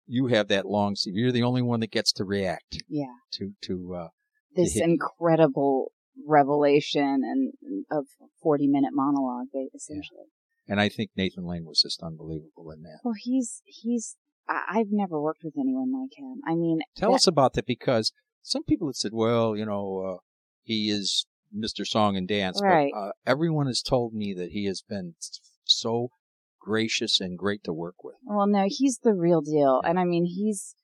You 0.05 0.27
have 0.27 0.47
that 0.49 0.65
long 0.67 0.95
scene. 0.95 1.15
You're 1.15 1.31
the 1.31 1.43
only 1.43 1.61
one 1.63 1.79
that 1.79 1.91
gets 1.91 2.11
to 2.13 2.23
react 2.25 2.83
Yeah. 2.87 3.05
to 3.33 3.53
to 3.63 3.95
uh, 3.95 4.07
This 4.55 4.73
hit- 4.73 4.83
incredible 4.83 5.91
revelation 6.27 7.21
and 7.23 7.53
of 7.91 8.05
40 8.41 8.67
minute 8.67 8.91
monologue, 8.93 9.47
essentially. 9.75 10.25
and 10.67 10.79
I 10.79 10.89
think 10.89 11.11
Nathan 11.15 11.45
Lane 11.45 11.65
was 11.65 11.81
just 11.81 12.01
unbelievable 12.03 12.71
in 12.71 12.81
that. 12.83 12.99
Well, 13.03 13.15
he's, 13.17 13.61
he's, 13.65 14.15
I've 14.47 14.91
never 14.91 15.21
worked 15.21 15.41
with 15.43 15.53
anyone 15.57 15.91
like 15.93 16.17
him. 16.17 16.41
I 16.47 16.55
mean, 16.55 16.79
Tell 16.95 17.11
that- 17.11 17.15
us 17.15 17.27
about 17.27 17.53
that 17.53 17.65
because 17.65 18.11
some 18.41 18.63
people 18.63 18.87
have 18.87 18.95
said, 18.95 19.11
well, 19.13 19.55
you 19.55 19.65
know, 19.65 19.99
uh, 19.99 20.17
he 20.63 20.89
is 20.89 21.25
Mr. 21.55 21.85
Song 21.85 22.15
and 22.15 22.27
Dance, 22.27 22.59
Right. 22.61 22.91
but 22.93 22.99
uh, 22.99 23.11
everyone 23.25 23.67
has 23.67 23.81
told 23.81 24.13
me 24.13 24.33
that 24.35 24.51
he 24.51 24.65
has 24.65 24.81
been 24.87 25.15
so 25.65 26.09
gracious 26.59 27.19
and 27.19 27.37
great 27.37 27.63
to 27.63 27.73
work 27.73 28.03
with. 28.03 28.15
Well, 28.23 28.47
no, 28.47 28.65
he's 28.67 28.99
the 29.03 29.13
real 29.13 29.41
deal. 29.41 29.81
And 29.83 29.99
I 29.99 30.03
mean, 30.03 30.25
he's, 30.25 30.75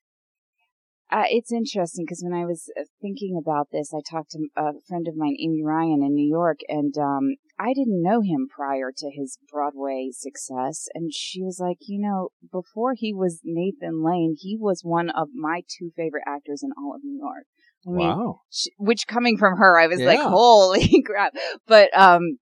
uh, 1.12 1.26
it's 1.30 1.52
interesting 1.52 2.06
because 2.06 2.24
when 2.24 2.34
I 2.34 2.46
was 2.46 2.72
uh, 2.80 2.84
thinking 3.00 3.40
about 3.40 3.68
this, 3.72 3.94
I 3.94 4.02
talked 4.10 4.32
to 4.32 4.40
a 4.58 4.72
friend 4.88 5.08
of 5.08 5.16
mine, 5.16 5.36
Amy 5.40 5.62
Ryan, 5.64 6.02
in 6.02 6.16
New 6.16 6.28
York, 6.28 6.60
and 6.68 6.98
um, 6.98 7.36
I 7.60 7.74
didn't 7.74 8.02
know 8.02 8.22
him 8.22 8.48
prior 8.50 8.92
to 8.98 9.12
his 9.12 9.38
Broadway 9.52 10.10
success. 10.12 10.88
And 10.96 11.14
she 11.14 11.44
was 11.44 11.60
like, 11.60 11.78
you 11.82 12.02
know, 12.02 12.30
before 12.52 12.96
he 12.98 13.14
was 13.14 13.42
Nathan 13.44 14.04
Lane, 14.04 14.36
he 14.40 14.58
was 14.60 14.82
one 14.84 15.12
of 15.12 15.30
my 15.36 15.62
two 15.78 15.92
favorite 15.96 16.24
actors 16.26 16.64
in 16.64 16.72
all 16.78 16.96
of 16.96 17.04
New 17.04 17.20
York. 17.20 17.46
I 17.88 17.92
mean, 17.92 18.08
wow. 18.08 18.42
sh- 18.52 18.70
which 18.78 19.06
coming 19.06 19.38
from 19.38 19.58
her, 19.58 19.80
I 19.80 19.86
was 19.86 20.02
like, 20.02 20.20
holy 20.20 21.04
crap. 21.06 21.34
But, 21.68 21.96
um, 21.96 22.40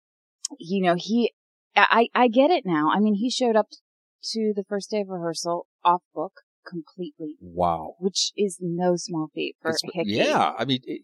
you 0.61 0.83
know, 0.83 0.95
he, 0.97 1.33
I, 1.75 2.07
I 2.15 2.29
get 2.29 2.53
it 2.53 2.63
now. 2.65 2.91
I 2.95 3.01
mean, 3.01 3.15
he 3.15 3.29
showed 3.29 3.57
up 3.57 3.67
to 4.31 4.53
the 4.55 4.65
first 4.69 4.91
day 4.91 5.01
of 5.01 5.09
rehearsal 5.09 5.67
off 5.85 6.03
book 6.15 6.43
completely, 6.67 7.37
Wow. 7.41 7.97
which 7.99 8.33
is 8.37 8.59
no 8.61 8.97
small 8.97 9.29
feat 9.35 9.57
for 9.61 9.71
It's- 9.71 9.81
Hickey. 9.95 10.11
yeah. 10.13 10.55
I 10.59 10.65
mean, 10.65 10.81
it, 10.85 11.03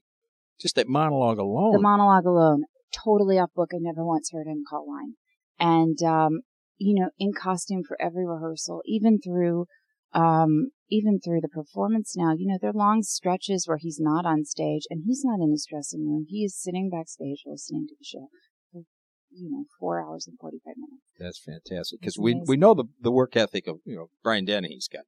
just 0.61 0.75
that 0.77 0.89
monologue 0.89 1.39
alone. 1.39 1.73
The 1.73 1.81
monologue 1.81 2.25
alone, 2.27 2.65
totally 2.93 3.39
off 3.39 3.53
book. 3.55 3.71
I 3.73 3.79
never 3.81 4.05
once 4.05 4.31
heard 4.33 4.47
him 4.47 4.65
call 4.69 4.89
line. 4.89 5.15
And, 5.59 6.01
um, 6.03 6.41
you 6.77 6.95
know, 7.01 7.11
in 7.19 7.33
costume 7.33 7.83
for 7.87 8.01
every 8.01 8.27
rehearsal, 8.27 8.83
even 8.87 9.21
through, 9.21 9.67
um, 10.13 10.71
even 10.89 11.21
through 11.21 11.41
the 11.41 11.49
performance 11.49 12.17
now, 12.17 12.33
you 12.33 12.47
know, 12.47 12.57
there 12.61 12.71
are 12.71 12.75
long 12.75 13.03
stretches 13.03 13.67
where 13.67 13.77
he's 13.79 13.99
not 14.01 14.25
on 14.25 14.45
stage 14.45 14.83
and 14.89 15.03
he's 15.05 15.23
not 15.25 15.41
in 15.43 15.51
his 15.51 15.67
dressing 15.69 16.07
room. 16.09 16.25
He 16.29 16.45
is 16.45 16.57
sitting 16.61 16.89
backstage 16.91 17.43
listening 17.45 17.87
to 17.89 17.95
the 17.99 18.05
show 18.05 18.29
for, 18.73 18.83
you 19.31 19.51
know, 19.51 19.65
four 19.79 20.01
hours 20.03 20.27
and 20.27 20.39
45 20.41 20.75
minutes. 20.77 21.03
That's 21.19 21.39
fantastic 21.41 22.01
because 22.01 22.17
we 22.17 22.41
we 22.47 22.57
know 22.57 22.75
the 22.75 22.85
the 23.01 23.11
work 23.13 23.37
ethic 23.37 23.67
of 23.67 23.81
you 23.85 23.97
know 23.97 24.11
Brian 24.23 24.45
Dennehy. 24.45 24.75
He's 24.75 24.89
got 24.89 25.05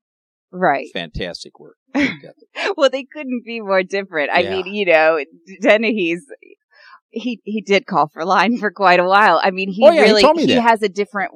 Right. 0.52 0.87
fantastic 0.92 1.59
work. 1.61 1.76
well, 2.76 2.90
they 2.90 3.04
couldn't 3.04 3.42
be 3.45 3.61
more 3.61 3.83
different. 3.83 4.30
I 4.30 4.40
Yeah. 4.40 4.50
mean, 4.50 4.66
you 4.75 4.87
know, 4.87 5.23
Dennehy's 5.61 6.25
he 7.12 7.40
he 7.45 7.61
did 7.61 7.87
call 7.87 8.09
for 8.09 8.25
line 8.25 8.57
for 8.59 8.71
quite 8.71 9.00
a 9.00 9.04
while. 9.04 9.40
I 9.42 9.50
mean, 9.50 9.71
he 9.71 9.87
Oh, 9.87 9.90
yeah, 9.90 10.04
he 10.07 10.12
really 10.12 10.33
me 10.35 10.47
that. 10.47 10.61
has 10.62 10.83
a 10.83 10.88
different 10.88 11.33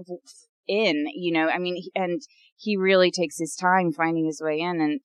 in, 0.66 1.06
you 1.14 1.32
know. 1.32 1.48
I 1.48 1.58
mean, 1.58 1.82
and 1.94 2.20
he 2.56 2.76
really 2.76 3.10
takes 3.10 3.38
his 3.38 3.56
time 3.56 3.92
finding 3.92 4.26
his 4.26 4.40
way 4.42 4.60
in, 4.60 4.80
and 4.80 5.00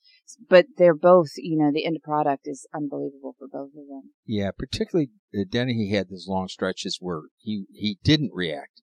but 0.48 0.68
they're 0.78 0.94
both, 0.96 1.30
you 1.38 1.58
know, 1.58 1.72
the 1.74 1.86
end 1.86 1.98
product 2.04 2.44
is 2.46 2.68
unbelievable 2.74 3.36
for 3.38 3.48
both 3.48 3.70
of 3.70 3.88
them. 3.88 4.12
Yeah, 4.25 4.51
particularly 4.58 5.10
uh, 5.36 5.44
Dennehy. 5.50 5.88
He 5.88 5.96
had 5.96 6.10
those 6.10 6.28
long 6.28 6.48
stretches 6.48 6.98
where 7.01 7.22
he 7.38 7.66
he 7.74 7.98
didn't 8.04 8.32
react, 8.34 8.82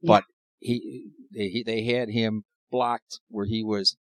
Yeah. 0.00 0.08
but 0.08 0.24
he 0.58 1.10
they 1.34 1.48
he, 1.48 1.62
they 1.62 1.84
had 1.84 2.08
him 2.08 2.44
blocked 2.70 3.20
where 3.28 3.46
he 3.46 3.62
was 3.62 3.96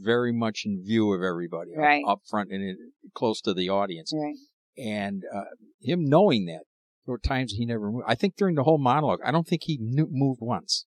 very 0.00 0.32
much 0.32 0.62
in 0.64 0.82
view 0.84 1.12
of 1.12 1.22
everybody, 1.22 1.72
up- 1.72 1.78
Right. 1.78 2.02
up, 2.06 2.20
front 2.28 2.50
and 2.50 2.62
in, 2.62 2.76
close 3.14 3.40
to 3.42 3.54
the 3.54 3.68
audience, 3.68 4.12
Right. 4.14 4.36
and 4.76 5.22
uh, 5.34 5.44
him 5.80 6.04
knowing 6.08 6.46
that. 6.46 6.62
There 7.06 7.12
were 7.14 7.18
times 7.18 7.52
he 7.52 7.64
never 7.66 7.90
moved. 7.90 8.04
I 8.06 8.14
think 8.14 8.36
during 8.36 8.54
the 8.56 8.62
whole 8.62 8.78
monologue, 8.78 9.20
I 9.24 9.30
don't 9.32 9.46
think 9.48 9.62
he 9.64 9.78
knew, 9.80 10.06
moved 10.10 10.40
once. 10.42 10.84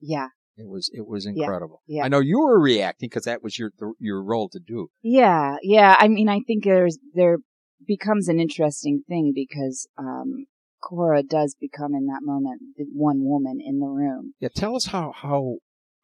Yeah. 0.00 0.28
It 0.56 0.68
was 0.68 0.90
it 0.92 1.06
was 1.06 1.24
Yeah, 1.24 1.32
incredible. 1.32 1.82
yeah. 1.86 2.04
I 2.04 2.08
know 2.08 2.20
you 2.20 2.38
were 2.40 2.60
reacting 2.60 3.08
because 3.08 3.24
that 3.24 3.42
was 3.42 3.58
your 3.58 3.72
your 3.98 4.22
role 4.22 4.48
to 4.50 4.60
do. 4.60 4.88
Yeah. 5.02 5.56
Yeah. 5.62 5.96
I 5.98 6.06
mean, 6.08 6.28
I 6.28 6.40
think 6.46 6.64
there's 6.64 6.98
there 7.14 7.38
becomes 7.86 8.28
an 8.28 8.38
interesting 8.38 9.02
thing 9.08 9.32
because 9.34 9.88
um 9.96 10.46
Cora 10.82 11.22
does 11.22 11.56
become 11.58 11.94
in 11.94 12.06
that 12.06 12.20
moment 12.22 12.60
the 12.76 12.84
one 12.92 13.24
woman 13.24 13.58
in 13.64 13.78
the 13.80 13.86
room. 13.86 14.34
Yeah, 14.40 14.48
tell 14.54 14.76
us 14.76 14.86
how 14.86 15.12
how 15.12 15.56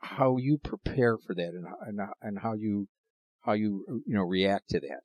how 0.05 0.37
you 0.37 0.59
prepare 0.59 1.17
for 1.17 1.35
that 1.35 1.53
and 1.55 1.67
and 1.87 2.01
and 2.23 2.39
how 2.39 2.53
you 2.53 2.87
how 3.41 3.53
you 3.53 3.85
you 4.07 4.15
know 4.15 4.23
react 4.23 4.69
to 4.71 4.81
that. 4.81 5.03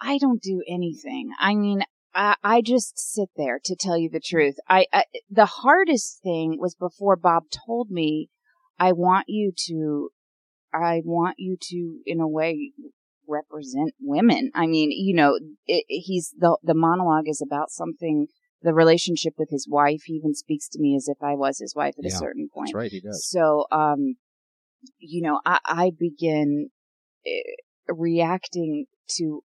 I 0.00 0.18
don't 0.18 0.42
do 0.42 0.62
anything. 0.68 1.30
I 1.38 1.54
mean, 1.54 1.82
I, 2.14 2.36
I 2.42 2.62
just 2.62 2.98
sit 2.98 3.28
there 3.36 3.60
to 3.64 3.76
tell 3.76 3.98
you 3.98 4.08
the 4.10 4.20
truth. 4.20 4.56
I, 4.68 4.86
I 4.92 5.04
the 5.30 5.46
hardest 5.46 6.20
thing 6.22 6.56
was 6.58 6.74
before 6.74 7.16
Bob 7.16 7.44
told 7.66 7.90
me, 7.90 8.30
I 8.78 8.92
want 8.92 9.26
you 9.28 9.52
to, 9.68 10.10
I 10.72 11.02
want 11.04 11.36
you 11.38 11.56
to, 11.60 11.98
in 12.06 12.20
a 12.20 12.28
way, 12.28 12.72
represent 13.28 13.94
women. 14.00 14.50
I 14.54 14.66
mean, 14.66 14.90
you 14.90 15.14
know, 15.14 15.38
it, 15.66 15.84
he's 15.88 16.34
the 16.36 16.56
the 16.62 16.74
monologue 16.74 17.28
is 17.28 17.42
about 17.44 17.70
something. 17.70 18.26
The 18.62 18.74
relationship 18.74 19.34
with 19.38 19.50
his 19.50 19.66
wife. 19.68 20.02
He 20.04 20.14
even 20.14 20.34
speaks 20.34 20.68
to 20.70 20.78
me 20.80 20.94
as 20.96 21.08
if 21.08 21.18
I 21.22 21.34
was 21.34 21.58
his 21.58 21.74
wife 21.74 21.94
at 21.98 22.04
Yeah, 22.04 22.08
a 22.14 22.18
certain 22.18 22.48
point. 22.52 22.68
That's 22.68 22.74
right, 22.74 22.92
he 22.92 23.00
does. 23.00 23.26
So, 23.26 23.64
um, 23.72 24.16
you 24.98 25.22
know, 25.22 25.40
I, 25.44 25.58
I 25.64 25.90
begin 25.98 26.70
uh, 27.26 27.94
reacting 27.94 28.86
to 29.16 29.42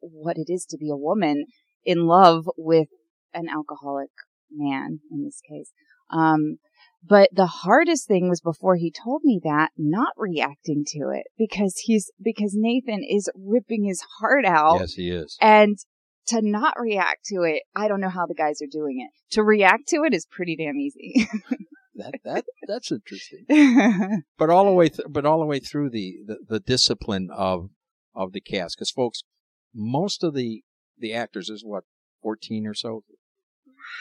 what 0.00 0.36
it 0.36 0.52
is 0.52 0.66
to 0.66 0.78
be 0.78 0.90
a 0.90 0.96
woman 0.96 1.46
in 1.84 2.06
love 2.06 2.48
with 2.56 2.88
an 3.32 3.48
alcoholic 3.48 4.10
man 4.50 5.00
in 5.10 5.24
this 5.24 5.40
case. 5.48 5.72
Um, 6.10 6.58
but 7.06 7.30
the 7.32 7.46
hardest 7.46 8.06
thing 8.06 8.28
was 8.28 8.40
before 8.40 8.76
he 8.76 8.90
told 8.92 9.22
me 9.24 9.40
that, 9.42 9.70
not 9.78 10.12
reacting 10.16 10.84
to 10.88 11.10
it 11.14 11.26
because 11.38 11.78
he's, 11.84 12.10
because 12.22 12.52
Nathan 12.54 13.02
is 13.08 13.30
ripping 13.34 13.84
his 13.84 14.02
heart 14.18 14.44
out 14.44 14.80
Yes, 14.80 14.94
he 14.94 15.10
is. 15.10 15.38
and 15.40 15.78
to 16.28 16.40
not 16.42 16.74
react 16.78 17.24
to 17.26 17.42
it, 17.42 17.62
I 17.74 17.88
don't 17.88 18.00
know 18.00 18.08
how 18.10 18.26
the 18.26 18.34
guys 18.34 18.60
are 18.62 18.66
doing 18.70 19.00
it. 19.00 19.10
To 19.34 19.42
react 19.42 19.88
to 19.88 20.02
it 20.04 20.14
is 20.14 20.26
pretty 20.30 20.56
damn 20.56 20.76
easy. 20.78 21.26
That 21.96 22.14
that 22.24 22.44
that's 22.66 22.90
interesting. 22.90 23.44
But 24.38 24.48
all 24.48 24.64
the 24.64 24.72
way, 24.72 24.88
th- 24.88 25.08
but 25.10 25.26
all 25.26 25.38
the 25.40 25.44
way 25.44 25.58
through 25.58 25.90
the 25.90 26.16
the, 26.24 26.38
the 26.48 26.60
discipline 26.60 27.28
of 27.30 27.68
of 28.14 28.32
the 28.32 28.40
cast, 28.40 28.76
because 28.78 28.90
folks, 28.90 29.22
most 29.74 30.24
of 30.24 30.32
the 30.32 30.62
the 30.96 31.12
actors 31.12 31.50
is 31.50 31.62
what 31.62 31.84
fourteen 32.22 32.66
or 32.66 32.72
so. 32.72 33.02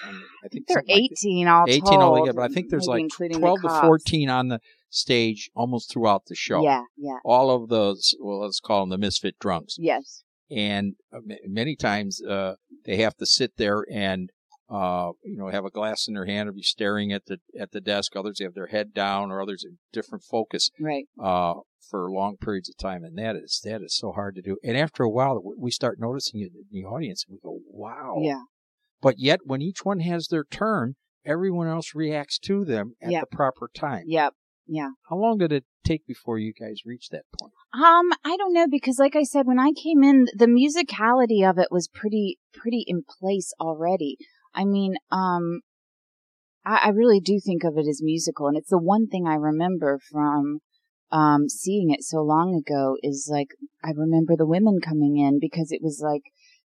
Um, 0.08 0.24
I 0.46 0.48
think 0.48 0.68
They're 0.68 0.78
something 0.78 0.96
like 0.96 1.12
18 1.12 1.48
all 1.50 1.66
18 1.68 1.82
told. 1.84 2.02
altogether, 2.02 2.36
but 2.38 2.50
I 2.52 2.54
think 2.54 2.70
there's 2.70 2.86
like 2.88 3.06
12 3.10 3.62
to 3.64 3.70
14 3.82 4.30
on 4.30 4.48
the 4.48 4.60
stage 4.90 5.50
almost 5.54 5.92
throughout 5.92 6.24
the 6.28 6.36
show. 6.36 6.64
Yeah, 6.64 6.84
yeah, 6.96 7.18
All 7.26 7.50
of 7.52 7.68
those, 7.70 8.14
well, 8.22 8.42
let's 8.42 8.60
call 8.62 8.82
them 8.82 8.90
the 8.92 8.98
misfit 8.98 9.36
drunks. 9.40 9.76
yes. 9.78 10.24
And 10.52 10.94
uh, 11.14 11.20
many 11.46 11.76
times 11.76 12.22
uh, 12.24 12.56
they 12.86 12.98
have 12.98 13.16
to 13.18 13.26
sit 13.26 13.58
there 13.58 13.86
and 13.92 14.30
uh, 14.70 15.12
you 15.24 15.38
know 15.38 15.50
have 15.50 15.66
a 15.66 15.72
glass 15.72 16.08
in 16.08 16.14
their 16.14 16.26
hand 16.26 16.48
or 16.48 16.52
be 16.52 16.62
staring 16.62 17.12
at 17.12 17.26
the 17.26 17.38
at 17.60 17.72
the 17.72 17.82
desk. 17.82 18.16
Others 18.16 18.40
have 18.42 18.54
their 18.54 18.68
head 18.68 18.94
down, 18.94 19.32
or 19.32 19.42
others 19.42 19.64
in 19.66 19.78
different 19.92 20.24
focus 20.24 20.70
Right. 20.80 21.06
uh, 21.20 21.56
for 21.90 22.12
long 22.12 22.38
periods 22.38 22.70
of 22.70 22.78
time, 22.78 23.04
and 23.04 23.18
that 23.18 23.36
is 23.36 23.62
that 23.64 23.82
is 23.82 23.96
so 23.98 24.12
hard 24.12 24.36
to 24.36 24.42
do. 24.44 24.58
And 24.64 24.78
after 24.78 25.04
a 25.04 25.10
while, 25.10 25.42
we 25.58 25.72
start 25.72 26.00
noticing 26.00 26.42
it 26.42 26.52
in 26.54 26.66
the 26.72 26.86
audience, 26.88 27.26
and 27.28 27.34
we 27.36 27.40
go, 27.42 27.60
"Wow!" 27.68 28.18
Yeah. 28.22 28.44
But 29.02 29.16
yet, 29.18 29.40
when 29.46 29.62
each 29.62 29.84
one 29.86 30.02
has 30.02 30.28
their 30.28 30.44
turn, 30.44 30.96
everyone 31.26 31.68
else 31.68 31.96
reacts 31.96 32.38
to 32.40 32.64
them 32.66 32.94
at 33.02 33.12
Yeah. 33.12 33.22
the 33.22 33.28
proper 33.36 33.70
time. 33.74 34.04
Yep. 34.08 34.34
Yeah. 34.68 34.90
How 35.10 35.16
long 35.18 35.38
did 35.40 35.52
it 35.52 35.66
take 35.84 36.06
before 36.06 36.38
you 36.38 36.54
guys 36.54 36.82
reached 36.86 37.12
that 37.12 37.26
point? 37.40 37.54
Um, 37.74 38.12
I 38.24 38.38
don't 38.38 38.54
know 38.54 38.68
because 38.70 39.00
like 39.00 39.16
I 39.16 39.24
said, 39.24 39.46
when 39.46 39.60
I 39.60 39.72
came 39.72 40.04
in, 40.04 40.26
the 40.36 40.48
musicality 40.48 41.48
of 41.48 41.58
it 41.58 41.70
was 41.72 41.88
pretty, 41.88 42.40
pretty 42.54 42.84
in 42.88 43.04
place 43.20 43.54
already. 43.60 44.18
I 44.54 44.66
mean, 44.66 44.96
um, 45.12 45.62
I, 46.66 46.80
I 46.86 46.90
really 46.90 47.20
do 47.20 47.40
think 47.44 47.64
of 47.64 47.78
it 47.78 47.88
as 47.88 48.02
musical 48.04 48.48
and 48.48 48.58
it's 48.58 48.70
the 48.70 48.78
one 48.78 49.08
thing 49.08 49.28
I 49.28 49.36
remember 49.36 50.00
from, 50.12 50.60
um, 51.12 51.50
seeing 51.50 51.90
it 51.90 52.04
so 52.04 52.22
long 52.22 52.56
ago 52.56 52.96
is 53.02 53.28
like, 53.32 53.50
I 53.84 53.92
remember 53.96 54.36
the 54.38 54.46
women 54.46 54.80
coming 54.80 55.18
in 55.18 55.40
because 55.40 55.72
it 55.72 55.82
was 55.82 56.02
like, 56.04 56.24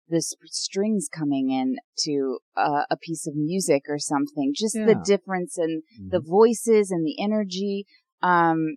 the 0.08 0.20
strings 0.20 1.08
coming 1.08 1.50
in 1.50 1.76
to 1.96 2.38
uh, 2.56 2.82
a 2.90 2.96
piece 2.96 3.26
of 3.26 3.34
music 3.34 3.84
or 3.88 3.98
something. 3.98 4.52
Just 4.54 4.74
the 4.74 5.00
difference 5.04 5.56
in 5.56 5.82
the 5.98 6.20
voices 6.20 6.90
and 6.90 7.06
the 7.06 7.16
energy. 7.22 7.86
Um, 8.20 8.76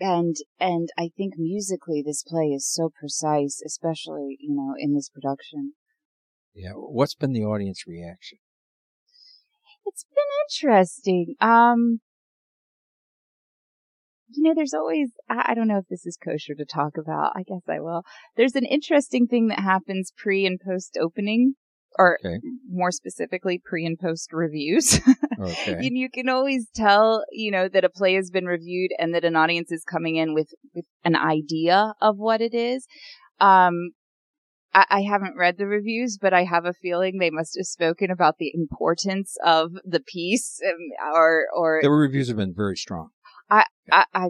and, 0.00 0.36
and 0.58 0.88
I 0.98 1.10
think 1.16 1.34
musically 1.36 2.02
this 2.04 2.22
play 2.22 2.46
is 2.46 2.70
so 2.70 2.90
precise, 2.98 3.60
especially, 3.64 4.36
you 4.40 4.54
know, 4.54 4.74
in 4.78 4.94
this 4.94 5.08
production. 5.08 5.74
Yeah. 6.54 6.72
What's 6.72 7.14
been 7.14 7.32
the 7.32 7.44
audience 7.44 7.84
reaction? 7.86 8.38
It's 9.86 10.04
been 10.04 10.68
interesting. 10.68 11.34
Um, 11.40 12.00
you 14.32 14.44
know, 14.44 14.54
there's 14.54 14.74
always, 14.74 15.10
I, 15.28 15.54
don't 15.54 15.68
know 15.68 15.78
if 15.78 15.88
this 15.88 16.06
is 16.06 16.16
kosher 16.16 16.54
to 16.54 16.64
talk 16.64 16.96
about. 16.96 17.32
I 17.34 17.42
guess 17.42 17.62
I 17.68 17.80
will. 17.80 18.02
There's 18.36 18.54
an 18.54 18.64
interesting 18.64 19.26
thing 19.26 19.48
that 19.48 19.60
happens 19.60 20.12
pre 20.16 20.46
and 20.46 20.60
post 20.60 20.96
opening 21.00 21.54
or 21.98 22.18
Okay. 22.24 22.40
more 22.68 22.90
specifically 22.90 23.60
pre 23.64 23.84
and 23.84 23.98
post 23.98 24.32
reviews. 24.32 25.00
Okay. 25.40 25.76
and 25.78 25.96
you 25.96 26.10
can 26.12 26.28
always 26.28 26.68
tell, 26.74 27.24
you 27.32 27.50
know, 27.50 27.66
that 27.66 27.82
a 27.82 27.88
play 27.88 28.12
has 28.12 28.30
been 28.30 28.44
reviewed 28.44 28.90
and 28.98 29.14
that 29.14 29.24
an 29.24 29.36
audience 29.36 29.72
is 29.72 29.82
coming 29.84 30.16
in 30.16 30.34
with, 30.34 30.48
with 30.74 30.84
an 31.02 31.16
idea 31.16 31.94
of 32.02 32.18
what 32.18 32.42
it 32.42 32.52
is. 32.52 32.86
Um, 33.40 33.92
I, 34.74 34.84
I 34.90 35.00
haven't 35.02 35.36
read 35.36 35.56
the 35.56 35.66
reviews, 35.66 36.18
but 36.20 36.32
I 36.34 36.44
have 36.44 36.64
a 36.64 36.72
feeling 36.72 37.18
they 37.18 37.30
must 37.30 37.56
have 37.58 37.66
spoken 37.66 38.10
about 38.10 38.36
the 38.38 38.52
importance 38.54 39.36
of 39.44 39.72
the 39.84 40.00
piece, 40.00 40.60
um, 40.66 41.14
or 41.14 41.46
or 41.56 41.80
the 41.82 41.90
reviews 41.90 42.28
have 42.28 42.36
been 42.36 42.54
very 42.54 42.76
strong. 42.76 43.10
I, 43.48 43.64
I 43.90 44.28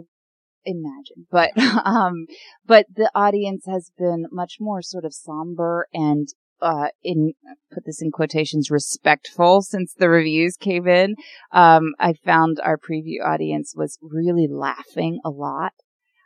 imagine, 0.65 1.27
but 1.29 1.51
um, 1.85 2.25
but 2.65 2.85
the 2.93 3.11
audience 3.13 3.65
has 3.67 3.91
been 3.97 4.25
much 4.31 4.57
more 4.59 4.81
sort 4.81 5.05
of 5.05 5.13
somber 5.13 5.87
and 5.93 6.27
uh, 6.61 6.89
in 7.03 7.33
put 7.71 7.85
this 7.85 8.01
in 8.01 8.11
quotations, 8.11 8.69
respectful 8.69 9.61
since 9.61 9.93
the 9.93 10.09
reviews 10.09 10.57
came 10.57 10.87
in. 10.87 11.15
Um, 11.51 11.93
I 11.99 12.13
found 12.13 12.59
our 12.63 12.77
preview 12.77 13.25
audience 13.25 13.73
was 13.75 13.97
really 14.01 14.47
laughing 14.49 15.19
a 15.23 15.29
lot. 15.29 15.73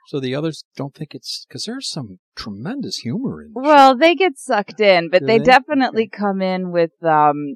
So 0.07 0.19
the 0.19 0.35
others 0.35 0.65
don't 0.75 0.93
think 0.93 1.15
it's 1.15 1.45
because 1.47 1.65
there's 1.65 1.89
some 1.89 2.19
tremendous 2.35 2.97
humor 2.97 3.41
in. 3.41 3.53
the 3.53 3.61
show. 3.61 3.67
Well, 3.67 3.97
they 3.97 4.13
get 4.13 4.37
sucked 4.37 4.79
in, 4.79 5.09
but 5.09 5.25
they, 5.25 5.39
they? 5.39 5.43
definitely 5.43 6.07
come 6.07 6.41
in 6.41 6.71
with, 6.71 6.91
um, 7.03 7.55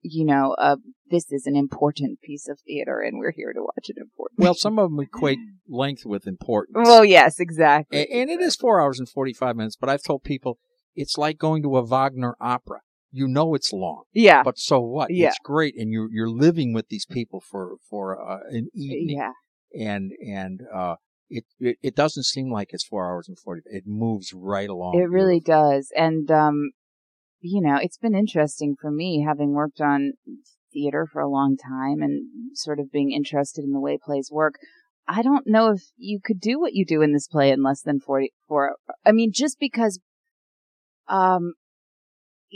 you 0.00 0.24
know, 0.24 0.54
uh, 0.56 0.76
this 1.10 1.32
is 1.32 1.46
an 1.46 1.56
important 1.56 2.20
piece 2.20 2.48
of 2.48 2.60
theater, 2.60 3.00
and 3.00 3.18
we're 3.18 3.32
here 3.32 3.52
to 3.52 3.60
watch 3.60 3.88
an 3.88 3.96
important. 4.00 4.38
well, 4.38 4.54
some 4.54 4.78
of 4.78 4.90
them 4.90 5.00
equate 5.00 5.38
length 5.68 6.06
with 6.06 6.28
importance. 6.28 6.76
well, 6.76 7.04
yes, 7.04 7.40
exactly. 7.40 8.08
And 8.08 8.30
it 8.30 8.40
is 8.40 8.54
four 8.54 8.80
hours 8.80 9.00
and 9.00 9.08
45 9.08 9.56
minutes, 9.56 9.76
but 9.76 9.88
I've 9.88 10.02
told 10.02 10.22
people 10.22 10.58
it's 10.94 11.18
like 11.18 11.38
going 11.38 11.62
to 11.62 11.76
a 11.76 11.86
Wagner 11.86 12.36
opera. 12.40 12.80
You 13.10 13.28
know 13.28 13.54
it's 13.54 13.72
long, 13.72 14.02
yeah, 14.12 14.42
but 14.42 14.58
so 14.58 14.80
what? 14.80 15.08
Yeah. 15.10 15.28
It's 15.28 15.38
great. 15.44 15.74
And 15.78 15.92
you're, 15.92 16.08
you're 16.10 16.28
living 16.28 16.72
with 16.72 16.88
these 16.88 17.06
people 17.06 17.40
for, 17.40 17.76
for 17.88 18.20
uh, 18.20 18.40
an 18.50 18.68
evening. 18.74 19.16
yeah. 19.18 19.30
And, 19.72 20.12
and, 20.26 20.62
uh, 20.74 20.96
it, 21.30 21.44
it, 21.58 21.78
it 21.82 21.94
doesn't 21.94 22.24
seem 22.24 22.50
like 22.50 22.70
it's 22.72 22.84
four 22.84 23.08
hours 23.08 23.28
and 23.28 23.38
40. 23.38 23.62
It 23.66 23.84
moves 23.86 24.32
right 24.34 24.68
along. 24.68 24.98
It 24.98 25.08
really 25.08 25.40
does. 25.40 25.92
And, 25.96 26.30
um, 26.30 26.72
you 27.40 27.60
know, 27.60 27.78
it's 27.80 27.98
been 27.98 28.14
interesting 28.14 28.74
for 28.80 28.90
me 28.90 29.24
having 29.26 29.52
worked 29.52 29.80
on 29.80 30.12
theater 30.72 31.06
for 31.10 31.22
a 31.22 31.30
long 31.30 31.56
time 31.56 32.02
and 32.02 32.28
sort 32.54 32.80
of 32.80 32.90
being 32.90 33.12
interested 33.12 33.64
in 33.64 33.72
the 33.72 33.80
way 33.80 33.98
plays 34.02 34.28
work. 34.30 34.54
I 35.06 35.22
don't 35.22 35.46
know 35.46 35.70
if 35.70 35.82
you 35.96 36.20
could 36.22 36.40
do 36.40 36.58
what 36.58 36.72
you 36.72 36.84
do 36.84 37.02
in 37.02 37.12
this 37.12 37.28
play 37.28 37.50
in 37.50 37.62
less 37.62 37.82
than 37.82 38.00
44. 38.00 38.76
I 39.04 39.12
mean, 39.12 39.30
just 39.32 39.58
because, 39.60 40.00
um, 41.08 41.54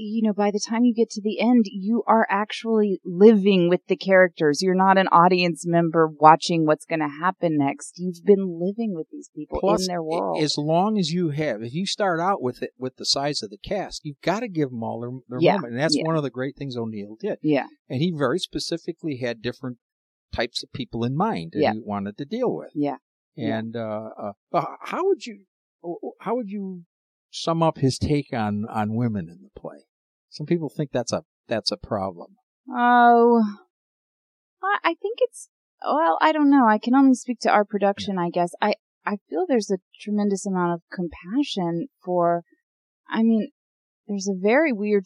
you 0.00 0.22
know, 0.22 0.32
by 0.32 0.52
the 0.52 0.60
time 0.64 0.84
you 0.84 0.94
get 0.94 1.10
to 1.10 1.20
the 1.20 1.40
end, 1.40 1.64
you 1.66 2.04
are 2.06 2.24
actually 2.30 3.00
living 3.04 3.68
with 3.68 3.80
the 3.88 3.96
characters. 3.96 4.62
You're 4.62 4.76
not 4.76 4.96
an 4.96 5.08
audience 5.08 5.64
member 5.66 6.06
watching 6.06 6.66
what's 6.66 6.84
going 6.84 7.00
to 7.00 7.08
happen 7.08 7.58
next. 7.58 7.94
You've 7.96 8.24
been 8.24 8.60
living 8.60 8.94
with 8.94 9.08
these 9.10 9.28
people 9.34 9.58
Plus, 9.60 9.80
in 9.80 9.86
their 9.92 10.02
world. 10.02 10.40
as 10.40 10.54
long 10.56 10.98
as 10.98 11.10
you 11.10 11.30
have, 11.30 11.62
if 11.62 11.74
you 11.74 11.84
start 11.84 12.20
out 12.20 12.40
with 12.40 12.62
it 12.62 12.70
with 12.78 12.96
the 12.96 13.04
size 13.06 13.42
of 13.42 13.50
the 13.50 13.58
cast, 13.58 14.02
you've 14.04 14.20
got 14.22 14.40
to 14.40 14.48
give 14.48 14.70
them 14.70 14.84
all 14.84 15.00
their, 15.00 15.10
their 15.28 15.40
Yeah, 15.40 15.54
moment, 15.56 15.72
and 15.72 15.82
that's 15.82 15.96
yeah. 15.96 16.04
one 16.04 16.16
of 16.16 16.22
the 16.22 16.30
great 16.30 16.56
things 16.56 16.76
O'Neill 16.76 17.16
did. 17.18 17.38
yeah. 17.42 17.66
And 17.88 18.00
he 18.00 18.12
very 18.16 18.38
specifically 18.38 19.16
had 19.16 19.42
different 19.42 19.78
types 20.32 20.62
of 20.62 20.70
people 20.72 21.02
in 21.04 21.16
mind 21.16 21.52
that 21.54 21.60
Yeah. 21.62 21.72
he 21.72 21.80
wanted 21.84 22.16
to 22.18 22.24
deal 22.24 22.54
with. 22.54 22.70
Yeah. 22.74 22.96
Yeah. 23.34 23.58
And 23.58 23.74
uh, 23.74 24.10
uh, 24.16 24.32
but 24.52 24.64
how 24.82 25.04
would 25.06 25.24
you 25.26 25.40
how 26.20 26.36
would 26.36 26.50
you 26.50 26.82
sum 27.30 27.62
up 27.62 27.78
his 27.78 27.98
take 27.98 28.32
on 28.32 28.64
on 28.70 28.94
women 28.94 29.28
in 29.28 29.42
the 29.42 29.60
play? 29.60 29.86
Some 30.30 30.46
people 30.46 30.68
think 30.68 30.90
that's 30.92 31.12
a 31.12 31.22
that's 31.46 31.72
a 31.72 31.76
problem. 31.76 32.36
Oh, 32.70 33.42
I 34.62 34.78
I 34.84 34.94
think 34.94 35.18
it's, 35.18 35.48
well, 35.84 36.18
I 36.20 36.32
don't 36.32 36.50
know. 36.50 36.66
I 36.66 36.78
can 36.78 36.94
only 36.94 37.14
speak 37.14 37.40
to 37.40 37.50
our 37.50 37.64
production, 37.64 38.18
I 38.18 38.30
guess. 38.30 38.52
I, 38.60 38.74
I 39.04 39.18
feel 39.28 39.44
there's 39.46 39.70
a 39.70 39.78
tremendous 40.00 40.46
amount 40.46 40.72
of 40.72 40.80
compassion 40.92 41.88
for, 42.04 42.42
I 43.10 43.22
mean, 43.22 43.50
there's 44.06 44.28
a 44.28 44.38
very 44.38 44.72
weird 44.72 45.04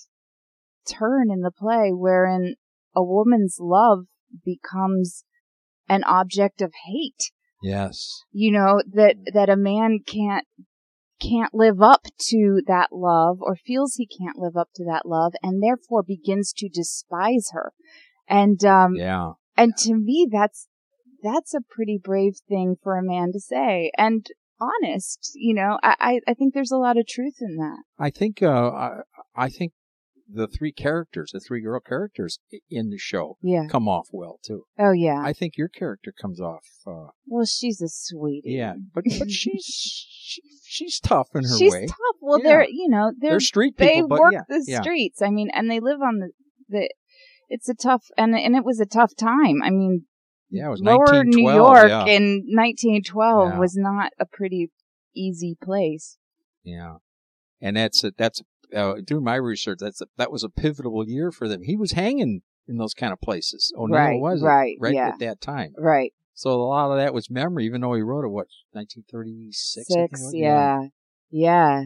turn 0.88 1.30
in 1.30 1.40
the 1.40 1.50
play 1.50 1.90
wherein 1.92 2.54
a 2.94 3.02
woman's 3.02 3.56
love 3.60 4.06
becomes 4.44 5.24
an 5.88 6.04
object 6.04 6.62
of 6.62 6.72
hate. 6.86 7.32
Yes. 7.62 8.22
You 8.30 8.52
know, 8.52 8.82
that, 8.92 9.16
that 9.34 9.50
a 9.50 9.56
man 9.56 9.98
can't, 10.06 10.46
can't 11.22 11.54
live 11.54 11.80
up 11.80 12.06
to 12.30 12.62
that 12.66 12.88
love 12.92 13.38
or 13.40 13.56
feels 13.56 13.94
he 13.94 14.06
can't 14.06 14.38
live 14.38 14.56
up 14.56 14.68
to 14.74 14.84
that 14.84 15.06
love 15.06 15.32
and 15.42 15.62
therefore 15.62 16.02
begins 16.02 16.52
to 16.54 16.68
despise 16.68 17.50
her. 17.52 17.72
And, 18.28 18.64
um, 18.64 18.96
Yeah. 18.96 19.32
and 19.56 19.76
to 19.78 19.94
me, 19.94 20.28
that's, 20.30 20.68
that's 21.22 21.54
a 21.54 21.60
pretty 21.60 22.00
brave 22.02 22.34
thing 22.48 22.76
for 22.82 22.96
a 22.96 23.02
man 23.02 23.32
to 23.32 23.40
say 23.40 23.92
and 23.96 24.26
honest, 24.62 25.32
you 25.34 25.54
know, 25.54 25.78
I, 25.82 25.94
I, 25.98 26.20
I 26.28 26.34
think 26.34 26.54
there's 26.54 26.72
a 26.72 26.76
lot 26.76 26.96
of 26.96 27.06
truth 27.06 27.36
in 27.40 27.56
that. 27.56 27.82
I 27.98 28.10
think 28.10 28.42
uh, 28.42 28.70
I, 28.70 28.90
I 29.34 29.48
think 29.48 29.72
the 30.34 30.46
three 30.46 30.72
characters, 30.72 31.30
the 31.32 31.40
three 31.40 31.60
girl 31.60 31.80
characters 31.80 32.38
in 32.70 32.90
the 32.90 32.98
show, 32.98 33.36
Yeah. 33.42 33.66
come 33.70 33.88
off 33.88 34.08
well 34.12 34.38
too. 34.44 34.64
Oh 34.78 34.92
yeah. 34.92 35.20
I 35.22 35.32
think 35.32 35.56
your 35.56 35.68
character 35.68 36.12
comes 36.20 36.40
off. 36.40 36.64
Uh, 36.86 37.08
well, 37.26 37.44
she's 37.44 37.80
a 37.80 37.88
sweetie. 37.88 38.52
yeah, 38.52 38.74
but 38.94 39.04
but 39.18 39.30
she's 39.30 39.64
she, 40.24 40.42
she's 40.64 41.00
tough 41.00 41.28
in 41.34 41.44
her 41.44 41.58
she's 41.58 41.72
way. 41.72 41.86
tough. 41.86 42.16
Well, 42.20 42.38
Yeah. 42.38 42.44
they're, 42.48 42.66
you 42.68 42.88
know, 42.88 43.12
they're, 43.18 43.32
They're 43.32 43.40
street 43.40 43.76
they 43.76 43.94
people, 43.94 44.08
but 44.08 44.20
work 44.20 44.32
yeah, 44.32 44.42
the 44.48 44.62
streets. 44.82 45.20
I 45.22 45.30
mean, 45.30 45.50
and 45.52 45.70
they 45.70 45.80
live 45.80 46.00
on 46.00 46.18
the, 46.20 46.30
the, 46.68 46.88
it's 47.48 47.68
a 47.68 47.74
tough, 47.74 48.04
and, 48.16 48.34
and 48.34 48.56
it 48.56 48.64
was 48.64 48.80
a 48.80 48.86
tough 48.86 49.14
time. 49.14 49.62
I 49.62 49.70
mean, 49.70 50.06
Yeah, 50.50 50.68
it 50.68 50.70
was 50.70 50.80
lower 50.80 51.22
New 51.24 51.50
York 51.50 51.90
in 52.08 52.44
1912 52.48 53.52
Yeah. 53.52 53.58
was 53.58 53.76
not 53.76 54.12
a 54.18 54.24
pretty 54.26 54.70
easy 55.14 55.56
place. 55.62 56.16
Yeah, 56.64 56.96
and 57.60 57.76
that's 57.76 58.02
a, 58.04 58.12
that's 58.16 58.40
uh, 58.74 58.94
doing 59.04 59.24
my 59.24 59.36
research. 59.36 59.78
That's 59.80 60.00
a, 60.00 60.06
that 60.16 60.32
was 60.32 60.44
a 60.44 60.48
pivotal 60.48 61.06
year 61.08 61.30
for 61.30 61.48
them. 61.48 61.62
He 61.62 61.76
was 61.76 61.92
hanging 61.92 62.42
in 62.68 62.76
those 62.76 62.94
kind 62.94 63.12
of 63.12 63.20
places. 63.20 63.72
O'Neill 63.76 63.98
Right, 63.98 64.20
was 64.20 64.42
right, 64.42 64.76
right 64.80 64.94
yeah. 64.94 65.08
at 65.08 65.18
that 65.18 65.40
time. 65.40 65.74
Right. 65.78 66.12
So 66.34 66.50
a 66.50 66.62
lot 66.62 66.90
of 66.90 66.98
that 66.98 67.12
was 67.14 67.30
memory, 67.30 67.66
even 67.66 67.80
though 67.80 67.94
he 67.94 68.02
wrote 68.02 68.24
it 68.24 68.28
what 68.28 68.46
1936. 68.72 69.86
I 69.90 69.94
think 69.94 70.04
it 70.04 70.10
Six, 70.10 70.22
was? 70.22 70.34
yeah. 70.34 70.80
Yeah. 71.30 71.82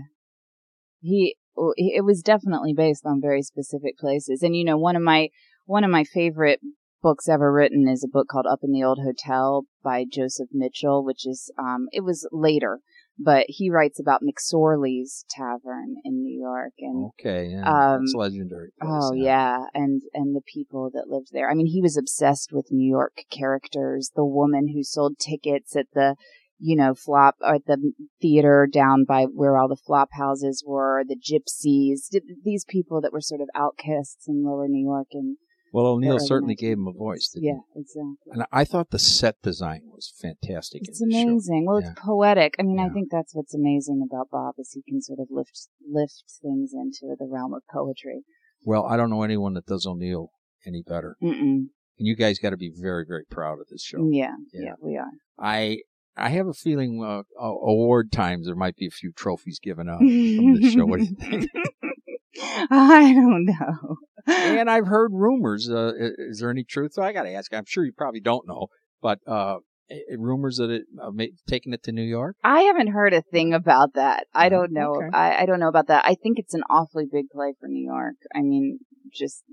He, 1.01 1.37
oh, 1.57 1.75
it 1.77 2.05
was 2.05 2.23
definitely 2.23 2.73
based 2.75 3.05
on 3.05 3.21
very 3.21 3.43
specific 3.43 3.99
places. 3.99 4.43
And 4.43 4.57
you 4.57 4.65
know, 4.65 4.79
one 4.79 4.97
of 4.97 5.03
my, 5.03 5.29
one 5.65 5.85
of 5.85 5.91
my 5.91 6.05
favorite 6.05 6.61
books 7.03 7.29
ever 7.29 7.53
written 7.53 7.89
is 7.89 8.05
a 8.05 8.09
book 8.09 8.29
called 8.29 8.47
Up 8.51 8.61
in 8.63 8.73
the 8.73 8.85
Old 8.85 9.01
Hotel 9.03 9.65
by 9.83 10.05
Joseph 10.11 10.49
Mitchell, 10.53 11.05
which 11.05 11.27
is, 11.27 11.51
um, 11.59 11.87
it 11.93 12.03
was 12.03 12.29
later, 12.33 12.81
but 13.19 13.47
he 13.49 13.71
writes 13.71 13.99
about 13.99 14.21
McSorley's 14.23 15.25
Tavern 15.31 15.97
in 16.05 16.23
New 16.23 16.39
York 16.39 16.73
and 16.79 17.11
Okay, 17.19 17.49
yeah, 17.51 17.63
Um, 17.95 18.01
that's 18.03 18.15
legendary. 18.15 18.71
place, 18.81 18.91
Oh 18.93 19.13
yeah, 19.15 19.65
and 19.75 20.03
and 20.13 20.35
the 20.37 20.43
people 20.43 20.91
that 20.93 21.09
lived 21.09 21.29
there. 21.33 21.51
I 21.51 21.55
mean, 21.55 21.67
he 21.67 21.81
was 21.83 21.97
obsessed 21.97 22.51
with 22.53 22.71
New 22.71 22.89
York 22.89 23.25
characters. 23.31 24.11
The 24.15 24.25
woman 24.25 24.69
who 24.75 24.83
sold 24.83 25.19
tickets 25.19 25.75
at 25.77 25.87
the, 25.95 26.17
you 26.59 26.77
know, 26.77 26.95
flop 26.95 27.37
or 27.41 27.59
the 27.59 27.93
theater 28.21 28.69
down 28.71 29.05
by 29.05 29.25
where 29.25 29.57
all 29.57 29.69
the 29.69 29.77
flop 29.77 30.11
houses 30.13 30.63
were. 30.67 31.03
The 31.07 31.17
gypsies, 31.17 32.11
th- 32.11 32.25
these 32.45 32.65
people 32.65 33.01
that 33.01 33.13
were 33.13 33.21
sort 33.21 33.41
of 33.41 33.49
outcasts 33.55 34.29
in 34.29 34.45
Lower 34.45 34.69
New 34.69 34.85
York, 34.85 35.09
and 35.13 35.37
Well, 35.77 35.87
O'Neill 35.93 36.19
certainly 36.19 36.55
gave 36.55 36.79
him 36.79 36.87
a 36.87 36.93
voice. 36.93 37.31
Yeah, 37.35 37.59
exactly. 37.75 38.33
And 38.33 38.45
I 38.51 38.65
thought 38.65 38.89
the 38.91 38.99
set 38.99 39.35
design 39.43 39.83
was 39.93 40.11
fantastic. 40.21 40.81
It's 40.89 41.03
in 41.03 41.09
the 41.11 41.15
show. 41.23 41.29
amazing. 41.29 41.67
Well, 41.67 41.83
Yeah. 41.83 41.91
it's 41.91 42.01
poetic. 42.01 42.55
I 42.59 42.63
mean, 42.63 42.79
I 42.81 42.89
think 42.89 43.11
that's 43.11 43.35
what's 43.35 43.55
amazing 43.55 44.01
about 44.11 44.31
Bob 44.31 44.55
is 44.59 44.73
he 44.73 44.81
can 44.91 45.03
sort 45.03 45.19
of 45.21 45.27
lift 45.31 45.69
lift 45.87 46.25
things 46.41 46.73
into 46.73 47.15
the 47.19 47.27
realm 47.31 47.53
of 47.53 47.63
poetry. 47.71 48.23
Well, 48.65 48.87
I 48.87 48.97
don't 48.97 49.11
know 49.11 49.23
anyone 49.23 49.53
that 49.53 49.67
does 49.67 49.87
O'Neill 49.87 50.31
any 50.67 50.83
better. 50.83 51.17
Mm-mm. 51.23 51.67
And 51.99 52.07
you 52.07 52.17
guys 52.17 52.39
got 52.39 52.51
to 52.51 52.57
be 52.57 52.73
very, 52.75 53.05
very 53.07 53.25
proud 53.31 53.61
of 53.61 53.67
this 53.71 53.83
show. 53.83 54.09
Yeah, 54.11 54.35
Yeah. 54.55 54.63
yeah, 54.65 54.75
we 54.81 54.97
are. 54.97 55.11
I 55.39 55.81
I 56.17 56.31
have 56.31 56.47
a 56.47 56.55
feeling 56.55 57.05
uh, 57.05 57.25
award 57.39 58.11
times 58.13 58.47
there 58.47 58.55
might 58.57 58.77
be 58.77 58.87
a 58.87 58.91
few 58.91 59.13
trophies 59.13 59.59
given 59.63 59.91
out 59.91 59.99
from 59.99 60.55
this 60.61 60.73
show. 60.73 60.87
What 60.87 61.01
do 61.01 61.05
you 61.05 61.17
think? 61.21 61.51
I 62.71 63.13
don't 63.13 63.45
know. 63.45 63.97
and 64.61 64.71
I've 64.71 64.87
heard 64.87 65.13
rumors. 65.13 65.69
Uh, 65.71 65.93
is 66.19 66.41
there 66.41 66.51
any 66.51 66.65
truth? 66.65 66.93
So 66.95 67.03
I 67.03 67.13
got 67.13 67.23
to 67.25 67.33
ask. 67.33 67.53
I'm 67.55 67.65
sure 67.67 67.85
you 67.85 67.93
probably 67.97 68.21
don't 68.21 68.47
know, 68.47 68.69
but 69.01 69.19
uh, 69.27 69.57
rumors 70.17 70.57
that 70.57 70.71
it 70.71 70.83
uh, 71.03 71.11
taking 71.49 71.73
it 71.73 71.83
to 71.85 71.93
New 71.93 72.03
York. 72.03 72.37
I 72.43 72.63
haven't 72.63 72.89
heard 72.89 73.13
a 73.15 73.23
thing 73.23 73.55
about 73.55 73.95
that. 73.95 74.27
I 74.35 74.47
Oh, 74.47 74.51
don't 74.51 74.73
know. 74.73 74.95
okay. 74.97 75.09
I, 75.17 75.43
I 75.43 75.47
don't 75.47 75.61
know 75.61 75.69
about 75.69 75.87
that. 75.89 76.05
I 76.05 76.15
think 76.15 76.39
it's 76.39 76.55
an 76.55 76.63
awfully 76.69 77.05
big 77.11 77.27
play 77.31 77.55
for 77.61 77.69
New 77.69 77.85
York. 77.87 78.17
I 78.35 78.43
mean, 78.43 78.81
just 79.13 79.45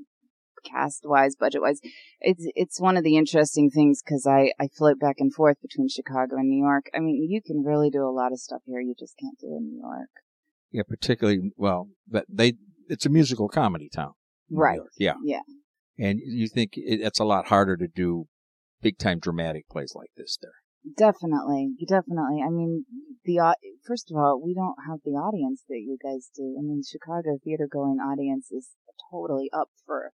cast 0.66 1.02
wise, 1.06 1.36
budget 1.36 1.62
wise. 1.62 1.80
It's 2.22 2.46
it's 2.56 2.80
one 2.80 2.96
of 2.98 3.04
the 3.04 3.18
interesting 3.18 3.70
things 3.70 4.02
because 4.04 4.26
I 4.26 4.54
I 4.60 4.68
float 4.78 5.00
back 5.00 5.18
and 5.20 5.34
forth 5.34 5.58
between 5.62 5.90
Chicago 5.90 6.38
and 6.38 6.50
New 6.50 6.64
York. 6.64 6.86
I 6.96 7.00
mean, 7.00 7.28
you 7.30 7.42
can 7.46 7.64
really 7.64 7.90
do 7.90 8.04
a 8.04 8.10
lot 8.16 8.32
of 8.32 8.40
stuff 8.40 8.62
here. 8.66 8.80
You 8.80 8.96
just 8.98 9.16
can't 9.20 9.38
do 9.40 9.48
in 9.48 9.66
New 9.66 9.82
York. 9.82 10.10
Yeah, 10.72 10.84
particularly 10.88 11.52
well, 11.58 11.90
but 12.10 12.26
they 12.30 12.54
it's 12.88 13.06
a 13.06 13.10
musical 13.10 13.48
comedy 13.50 13.90
town, 13.94 14.14
Right. 14.58 14.80
Yeah, 14.98 15.14
Yeah. 15.24 15.42
and 15.98 16.20
you 16.24 16.48
think 16.48 16.74
it, 16.76 17.02
it's 17.02 17.20
a 17.20 17.26
lot 17.26 17.48
harder 17.48 17.78
to 17.78 17.88
do 17.88 18.26
big 18.82 18.98
time 18.98 19.20
dramatic 19.20 19.68
plays 19.70 19.94
like 19.96 20.12
this 20.18 20.38
there. 20.42 20.52
Definitely, 20.98 21.76
definitely. 21.88 22.42
I 22.46 22.50
mean, 22.50 22.86
the 23.24 23.56
first 23.88 24.12
of 24.12 24.18
all, 24.18 24.42
we 24.44 24.54
don't 24.54 24.76
have 24.88 25.00
the 25.06 25.12
audience 25.12 25.64
that 25.70 25.80
you 25.80 25.98
guys 26.04 26.30
do. 26.36 26.58
I 26.60 26.62
mean, 26.62 26.82
Chicago 26.86 27.38
theater 27.44 27.68
going 27.72 28.00
audience 28.00 28.52
is 28.52 28.70
totally 29.10 29.50
up 29.54 29.70
for 29.86 30.12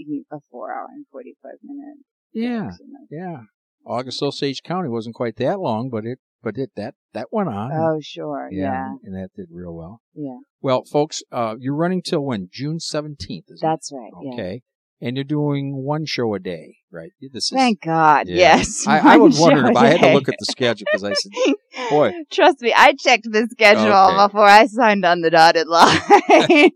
a 0.00 0.38
four 0.50 0.72
hour 0.72 0.88
and 0.92 1.06
forty 1.12 1.36
five 1.42 1.58
minute. 1.62 1.98
Yeah, 2.32 2.70
yeah. 3.10 3.42
August 3.86 4.22
Osage 4.22 4.62
County 4.64 4.88
wasn't 4.88 5.14
quite 5.14 5.36
that 5.36 5.60
long, 5.60 5.90
but 5.90 6.04
it 6.04 6.18
but 6.44 6.58
it 6.58 6.70
that 6.76 6.94
that 7.14 7.28
went 7.32 7.48
on. 7.48 7.72
Oh, 7.72 7.98
sure. 8.02 8.48
Yeah. 8.52 8.94
and 9.02 9.14
that 9.14 9.30
did 9.34 9.46
real 9.50 9.74
well. 9.74 10.00
Yeah. 10.14 10.38
Well, 10.60 10.84
folks, 10.84 11.22
uh, 11.32 11.56
you're 11.58 11.74
running 11.74 12.02
till 12.02 12.20
when? 12.24 12.48
June 12.52 12.78
seventeenth, 12.78 13.46
That's 13.60 13.90
right. 13.92 14.10
it? 14.12 14.26
Yeah. 14.26 14.32
Okay, 14.32 14.62
and 15.00 15.16
you're 15.16 15.24
doing 15.24 15.82
one 15.84 16.04
show 16.06 16.34
a 16.34 16.38
day, 16.38 16.76
right? 16.92 17.10
This 17.32 17.44
is. 17.44 17.50
Thank 17.50 17.80
God. 17.82 18.28
Yeah. 18.28 18.36
Yes. 18.56 18.86
I, 18.86 19.14
I 19.14 19.16
was 19.16 19.38
wondering 19.38 19.76
I 19.76 19.88
had 19.88 20.00
to 20.00 20.12
look 20.12 20.28
at 20.28 20.36
the 20.38 20.46
schedule 20.46 20.86
because 20.90 21.04
I 21.04 21.14
said, 21.14 21.32
boy. 21.90 22.12
Trust 22.30 22.60
me, 22.60 22.72
I 22.76 22.92
checked 22.94 23.26
the 23.30 23.48
schedule 23.50 23.92
Okay. 23.92 24.26
before 24.26 24.46
I 24.46 24.66
signed 24.66 25.04
on 25.04 25.20
the 25.22 25.30
dotted 25.30 25.66
line. 25.66 26.70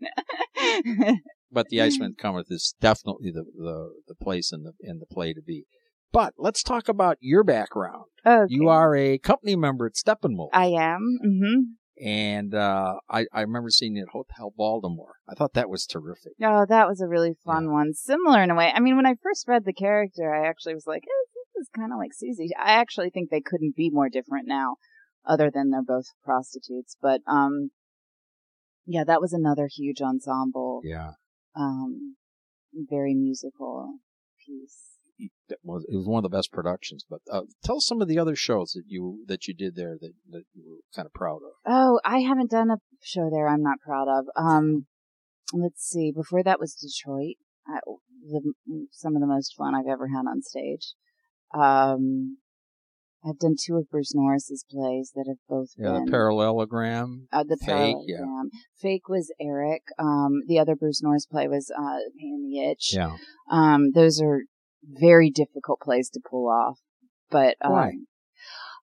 but 1.52 1.68
the 1.68 1.80
Iceman 1.80 2.14
Cometh 2.20 2.50
is 2.50 2.74
definitely 2.80 3.30
the, 3.30 3.44
the, 3.56 3.90
the 4.08 4.14
place 4.14 4.52
and 4.52 4.64
the 4.66 4.72
and 4.82 5.00
the 5.00 5.06
play 5.06 5.32
to 5.32 5.40
be. 5.42 5.64
But 6.12 6.34
let's 6.38 6.62
talk 6.62 6.88
about 6.88 7.18
your 7.20 7.44
background. 7.44 8.04
okay. 8.26 8.46
You 8.48 8.68
are 8.68 8.96
a 8.96 9.18
company 9.18 9.56
member 9.56 9.86
at 9.86 9.94
Steppenwolf, 9.94 10.50
I 10.52 10.66
am. 10.66 11.18
hmm 11.22 11.60
and 12.00 12.54
uh, 12.54 12.94
I 13.10 13.26
I 13.32 13.40
remember 13.40 13.70
seeing 13.70 13.96
you 13.96 14.02
at 14.02 14.10
Hotel 14.12 14.52
Baltimore. 14.56 15.14
I 15.28 15.34
thought 15.34 15.54
that 15.54 15.68
was 15.68 15.84
terrific. 15.84 16.32
Oh, 16.40 16.64
that 16.68 16.86
was 16.86 17.00
a 17.00 17.08
really 17.08 17.34
fun 17.44 17.72
one. 17.72 17.92
Similar 17.92 18.42
in 18.44 18.50
a 18.50 18.54
way. 18.54 18.70
I 18.72 18.78
mean, 18.78 18.94
when 18.96 19.06
I 19.06 19.14
first 19.20 19.48
read 19.48 19.64
the 19.64 19.72
character, 19.72 20.32
I 20.32 20.46
actually 20.48 20.74
was 20.74 20.86
like, 20.86 21.02
eh, 21.02 21.24
this 21.34 21.62
is 21.62 21.68
kind 21.74 21.92
of 21.92 21.98
like 21.98 22.12
Susie. 22.14 22.50
I 22.56 22.74
actually 22.74 23.10
think 23.10 23.30
they 23.30 23.40
couldn't 23.40 23.74
be 23.74 23.90
more 23.90 24.08
different 24.08 24.46
now, 24.46 24.76
other 25.26 25.50
than 25.52 25.70
they're 25.70 25.82
both 25.82 26.06
prostitutes. 26.22 26.96
But, 27.02 27.20
um, 27.26 27.70
yeah, 28.86 29.02
that 29.04 29.20
was 29.20 29.32
another 29.32 29.68
huge 29.70 30.00
ensemble, 30.00 30.82
Yeah, 30.84 31.12
um, 31.56 32.16
very 32.72 33.14
musical 33.14 33.98
piece. 34.46 34.97
That 35.48 35.58
was 35.62 35.84
it 35.90 35.96
was 35.96 36.06
one 36.06 36.24
of 36.24 36.30
the 36.30 36.36
best 36.36 36.52
productions. 36.52 37.04
But 37.08 37.20
uh, 37.32 37.42
tell 37.64 37.76
us 37.78 37.86
some 37.86 38.00
of 38.02 38.08
the 38.08 38.18
other 38.18 38.36
shows 38.36 38.72
that 38.72 38.84
you 38.86 39.24
that 39.26 39.48
you 39.48 39.54
did 39.54 39.74
there 39.76 39.96
that 40.00 40.12
that 40.30 40.44
you 40.54 40.62
were 40.68 40.78
kind 40.94 41.06
of 41.06 41.12
proud 41.12 41.36
of. 41.38 41.52
Oh, 41.66 42.00
I 42.04 42.20
haven't 42.20 42.50
done 42.50 42.70
a 42.70 42.76
show 43.02 43.28
there. 43.30 43.48
I'm 43.48 43.62
not 43.62 43.78
proud 43.84 44.08
of. 44.08 44.26
Um, 44.36 44.86
let's 45.52 45.82
see. 45.82 46.12
Before 46.14 46.42
that 46.42 46.60
was 46.60 46.74
Detroit. 46.74 47.36
I, 47.66 47.80
the, 48.30 48.52
some 48.92 49.14
of 49.14 49.20
the 49.20 49.26
most 49.26 49.54
fun 49.56 49.74
I've 49.74 49.90
ever 49.90 50.08
had 50.08 50.26
on 50.28 50.42
stage. 50.42 50.94
Um, 51.54 52.38
I've 53.24 53.38
done 53.38 53.56
two 53.62 53.76
of 53.76 53.90
Bruce 53.90 54.14
Norris's 54.14 54.64
plays 54.70 55.12
that 55.14 55.24
have 55.28 55.38
both 55.48 55.70
Yeah, 55.76 55.92
been 55.94 56.04
the 56.04 56.10
parallelogram. 56.10 57.28
uh, 57.32 57.42
the 57.42 57.56
Fake, 57.56 57.96
yeah. 58.06 58.18
parallelogram. 58.18 58.50
Fake 58.80 59.08
was 59.08 59.32
Eric. 59.40 59.82
Um, 59.98 60.42
the 60.46 60.58
other 60.58 60.76
Bruce 60.76 61.02
Norris 61.02 61.26
play 61.26 61.48
was 61.48 61.70
uh, 61.76 61.98
Pain 62.18 62.34
and 62.34 62.52
the 62.52 62.70
Itch. 62.70 62.94
Yeah, 62.94 63.16
Um, 63.50 63.90
those 63.92 64.20
are 64.20 64.42
very 64.84 65.30
difficult 65.30 65.80
plays 65.80 66.08
to 66.10 66.20
pull 66.28 66.48
off. 66.48 66.78
But 67.30 67.56
um, 67.62 67.72
Why? 67.72 67.92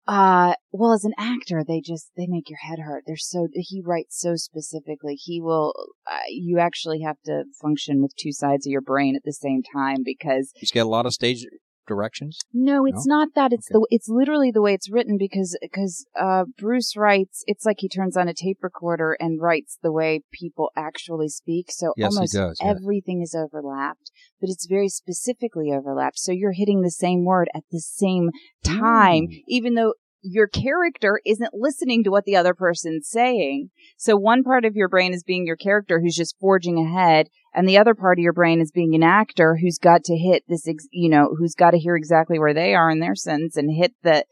Uh, 0.07 0.55
well, 0.73 0.93
as 0.93 1.05
an 1.05 1.13
actor, 1.17 1.63
they 1.67 1.81
just 1.81 2.11
they 2.17 2.27
make 2.27 2.51
your 2.51 2.59
head 2.59 2.81
hurt. 2.81 3.05
They're 3.07 3.17
so 3.17 3.47
he 3.55 3.81
writes 3.85 4.19
so 4.21 4.35
specifically. 4.37 5.15
He 5.15 5.41
will. 5.41 5.75
Uh, 6.11 6.19
you 6.29 6.59
actually 6.59 7.03
have 7.03 7.19
to 7.27 7.45
function 7.61 8.03
with 8.03 8.15
two 8.17 8.33
sides 8.33 8.67
of 8.67 8.71
your 8.71 8.81
brain 8.81 9.15
at 9.15 9.23
the 9.25 9.33
same 9.33 9.63
time 9.63 9.99
because 10.05 10.53
he's 10.57 10.73
got 10.73 10.83
a 10.83 10.89
lot 10.89 11.07
of 11.07 11.13
stage 11.13 11.47
directions. 11.87 12.39
no, 12.53 12.87
it's 12.87 13.07
not 13.07 13.29
that. 13.35 13.53
It's 13.53 13.69
Okay. 13.71 13.75
the 13.81 13.87
it's 13.91 14.09
literally 14.09 14.51
the 14.51 14.63
way 14.63 14.73
it's 14.73 14.91
written 14.91 15.17
because 15.19 15.57
because 15.61 16.07
uh 16.19 16.45
Bruce 16.59 16.97
writes. 16.97 17.43
It's 17.47 17.65
like 17.67 17.77
he 17.81 17.89
turns 17.89 18.17
on 18.17 18.29
a 18.29 18.35
tape 18.35 18.59
recorder 18.63 19.17
and 19.19 19.41
writes 19.41 19.79
the 19.83 19.93
way 19.93 20.23
people 20.33 20.71
actually 20.77 21.29
speak. 21.29 21.71
So 21.71 21.93
Yes, 21.97 22.15
almost 22.15 22.35
does, 22.35 22.59
yeah. 22.63 22.71
everything 22.71 23.21
is 23.21 23.35
overlapped, 23.35 24.12
but 24.43 24.51
it's 24.51 24.67
very 24.67 24.89
specifically 24.91 25.71
overlapped. 25.73 26.19
So 26.19 26.33
you're 26.33 26.53
hitting 26.53 26.83
the 26.83 26.91
same 26.91 27.25
word 27.25 27.49
at 27.55 27.63
the 27.71 27.81
same 27.81 28.29
time, 28.63 29.29
Mm. 29.29 29.43
even 29.49 29.75
though 29.75 29.95
your 30.21 30.47
character 30.47 31.21
isn't 31.27 31.55
listening 31.55 32.05
to 32.05 32.11
what 32.11 32.25
the 32.25 32.37
other 32.37 32.55
person's 32.55 33.09
saying. 33.09 33.71
So 33.97 34.17
one 34.17 34.45
part 34.45 34.65
of 34.65 34.77
your 34.77 34.89
brain 34.89 35.15
is 35.15 35.25
being 35.25 35.47
your 35.47 35.57
character 35.57 36.01
who's 36.01 36.15
just 36.15 36.37
forging 36.39 36.79
ahead, 36.79 37.29
and 37.55 37.69
the 37.69 37.79
other 37.79 37.95
part 37.95 38.19
of 38.19 38.23
your 38.23 38.33
brain 38.33 38.61
is 38.61 38.71
being 38.71 38.95
an 38.95 39.03
actor 39.03 39.57
who's 39.61 39.79
got 39.79 40.05
to 40.05 40.17
hit 40.17 40.45
this, 40.49 40.69
ex- 40.69 40.87
you 40.93 41.09
know, 41.09 41.35
who's 41.39 41.55
got 41.55 41.73
to 41.73 41.79
hear 41.79 41.97
exactly 41.97 42.39
where 42.39 42.55
they 42.55 42.75
are 42.75 42.91
in 42.91 43.01
their 43.01 43.15
sentence 43.17 43.57
and 43.57 43.71
hit 43.75 43.95
the. 44.03 44.25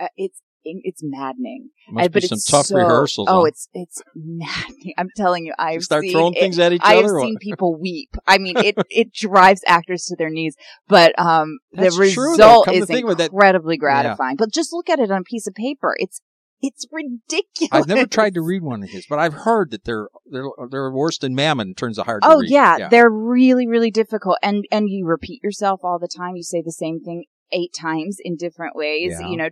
Uh, 0.00 0.08
it's 0.16 0.40
it's 0.84 1.00
maddening. 1.02 1.70
Must 1.90 2.04
Uh, 2.04 2.08
be 2.08 2.12
but 2.12 2.22
some 2.24 2.36
it's 2.36 2.44
tough 2.46 2.66
so- 2.66 2.76
rehearsals. 2.76 3.28
Oh, 3.30 3.44
it's 3.44 3.68
it's 3.74 4.02
maddening. 4.14 4.94
I'm 4.98 5.08
telling 5.16 5.44
you, 5.46 5.54
I've 5.58 5.74
you 5.74 5.80
start 5.80 6.02
seen 6.04 6.12
throwing 6.12 6.34
it- 6.34 6.40
things 6.40 6.58
at 6.58 6.72
each 6.72 6.80
I 6.84 6.96
other. 6.98 7.14
or 7.16 7.20
seen 7.22 7.36
people 7.40 7.78
weep. 7.80 8.10
I 8.26 8.38
mean, 8.38 8.56
it 8.58 8.76
it 8.90 9.12
drives 9.12 9.62
actors 9.66 10.04
to 10.06 10.16
their 10.16 10.30
knees. 10.30 10.54
But 10.88 11.18
um, 11.18 11.58
That's 11.72 11.96
the 11.96 12.00
result 12.02 12.68
is 12.68 12.88
incredibly 12.90 13.76
gratifying. 13.76 14.36
But 14.36 14.52
just 14.52 14.72
look 14.72 14.88
at 14.88 14.98
it 14.98 15.10
on 15.10 15.20
a 15.20 15.24
piece 15.24 15.46
of 15.46 15.54
paper. 15.54 15.94
It's 15.98 16.20
it's 16.60 16.86
ridiculous. 16.90 17.70
I've 17.70 17.86
never 17.86 18.06
tried 18.06 18.34
to 18.34 18.42
read 18.42 18.62
one 18.62 18.82
of 18.82 18.88
his, 18.90 19.06
but 19.08 19.20
I've 19.20 19.32
heard 19.34 19.70
that 19.70 19.84
they're 19.84 20.08
they're 20.30 20.48
they're 20.70 20.90
worse 20.92 21.16
than 21.18 21.36
Mamet 21.36 21.62
in 21.62 21.74
terms 21.74 21.98
of 21.98 22.06
hard 22.06 22.22
to 22.22 22.28
Oh 22.28 22.40
read. 22.40 22.50
yeah, 22.50 22.88
they're 22.88 23.10
really 23.10 23.66
really 23.68 23.90
difficult, 23.92 24.38
and 24.42 24.64
and 24.72 24.88
you 24.88 25.06
repeat 25.06 25.42
yourself 25.42 25.80
all 25.84 25.98
the 26.00 26.08
time. 26.08 26.34
You 26.36 26.42
say 26.42 26.60
the 26.64 26.72
same 26.72 27.00
thing 27.00 27.24
eight 27.52 27.72
times 27.78 28.18
in 28.20 28.36
different 28.36 28.76
ways. 28.76 29.16
Yeah. 29.18 29.28
You 29.28 29.36
know, 29.36 29.48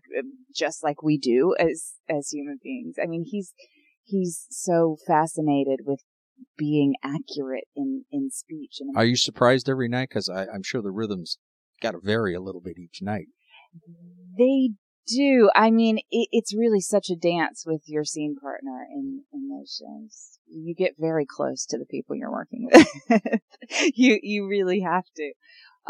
just 0.54 0.82
like 0.82 1.02
we 1.02 1.18
do 1.18 1.54
as 1.58 1.94
as 2.08 2.30
human 2.30 2.58
beings. 2.62 2.96
I 3.02 3.06
mean, 3.06 3.24
he's 3.26 3.52
he's 4.04 4.46
so 4.50 4.96
fascinated 5.06 5.80
with 5.84 6.00
being 6.56 6.94
accurate 7.02 7.64
in 7.74 8.04
in 8.10 8.30
speech 8.30 8.76
and 8.80 8.96
Are 8.96 9.04
you 9.04 9.16
surprised 9.16 9.68
every 9.68 9.88
night? 9.88 10.08
Because 10.08 10.28
I'm 10.28 10.62
sure 10.62 10.82
the 10.82 10.90
rhythms 10.90 11.38
got 11.82 11.92
to 11.92 12.00
vary 12.02 12.34
a 12.34 12.40
little 12.40 12.60
bit 12.60 12.78
each 12.78 13.00
night. 13.02 13.26
They 14.38 14.70
do. 15.06 15.50
I 15.54 15.70
mean, 15.70 15.98
it, 16.10 16.28
it's 16.32 16.54
really 16.54 16.80
such 16.80 17.10
a 17.10 17.16
dance 17.16 17.64
with 17.66 17.82
your 17.86 18.04
scene 18.04 18.36
partner 18.40 18.86
in 18.90 19.22
in 19.32 19.48
those 19.48 19.80
shows. 19.80 20.38
You 20.48 20.74
get 20.74 20.94
very 20.98 21.26
close 21.26 21.66
to 21.66 21.78
the 21.78 21.86
people 21.86 22.16
you're 22.16 22.30
working 22.30 22.68
with. 23.10 23.40
you 23.94 24.18
you 24.22 24.48
really 24.48 24.80
have 24.80 25.04
to. 25.16 25.32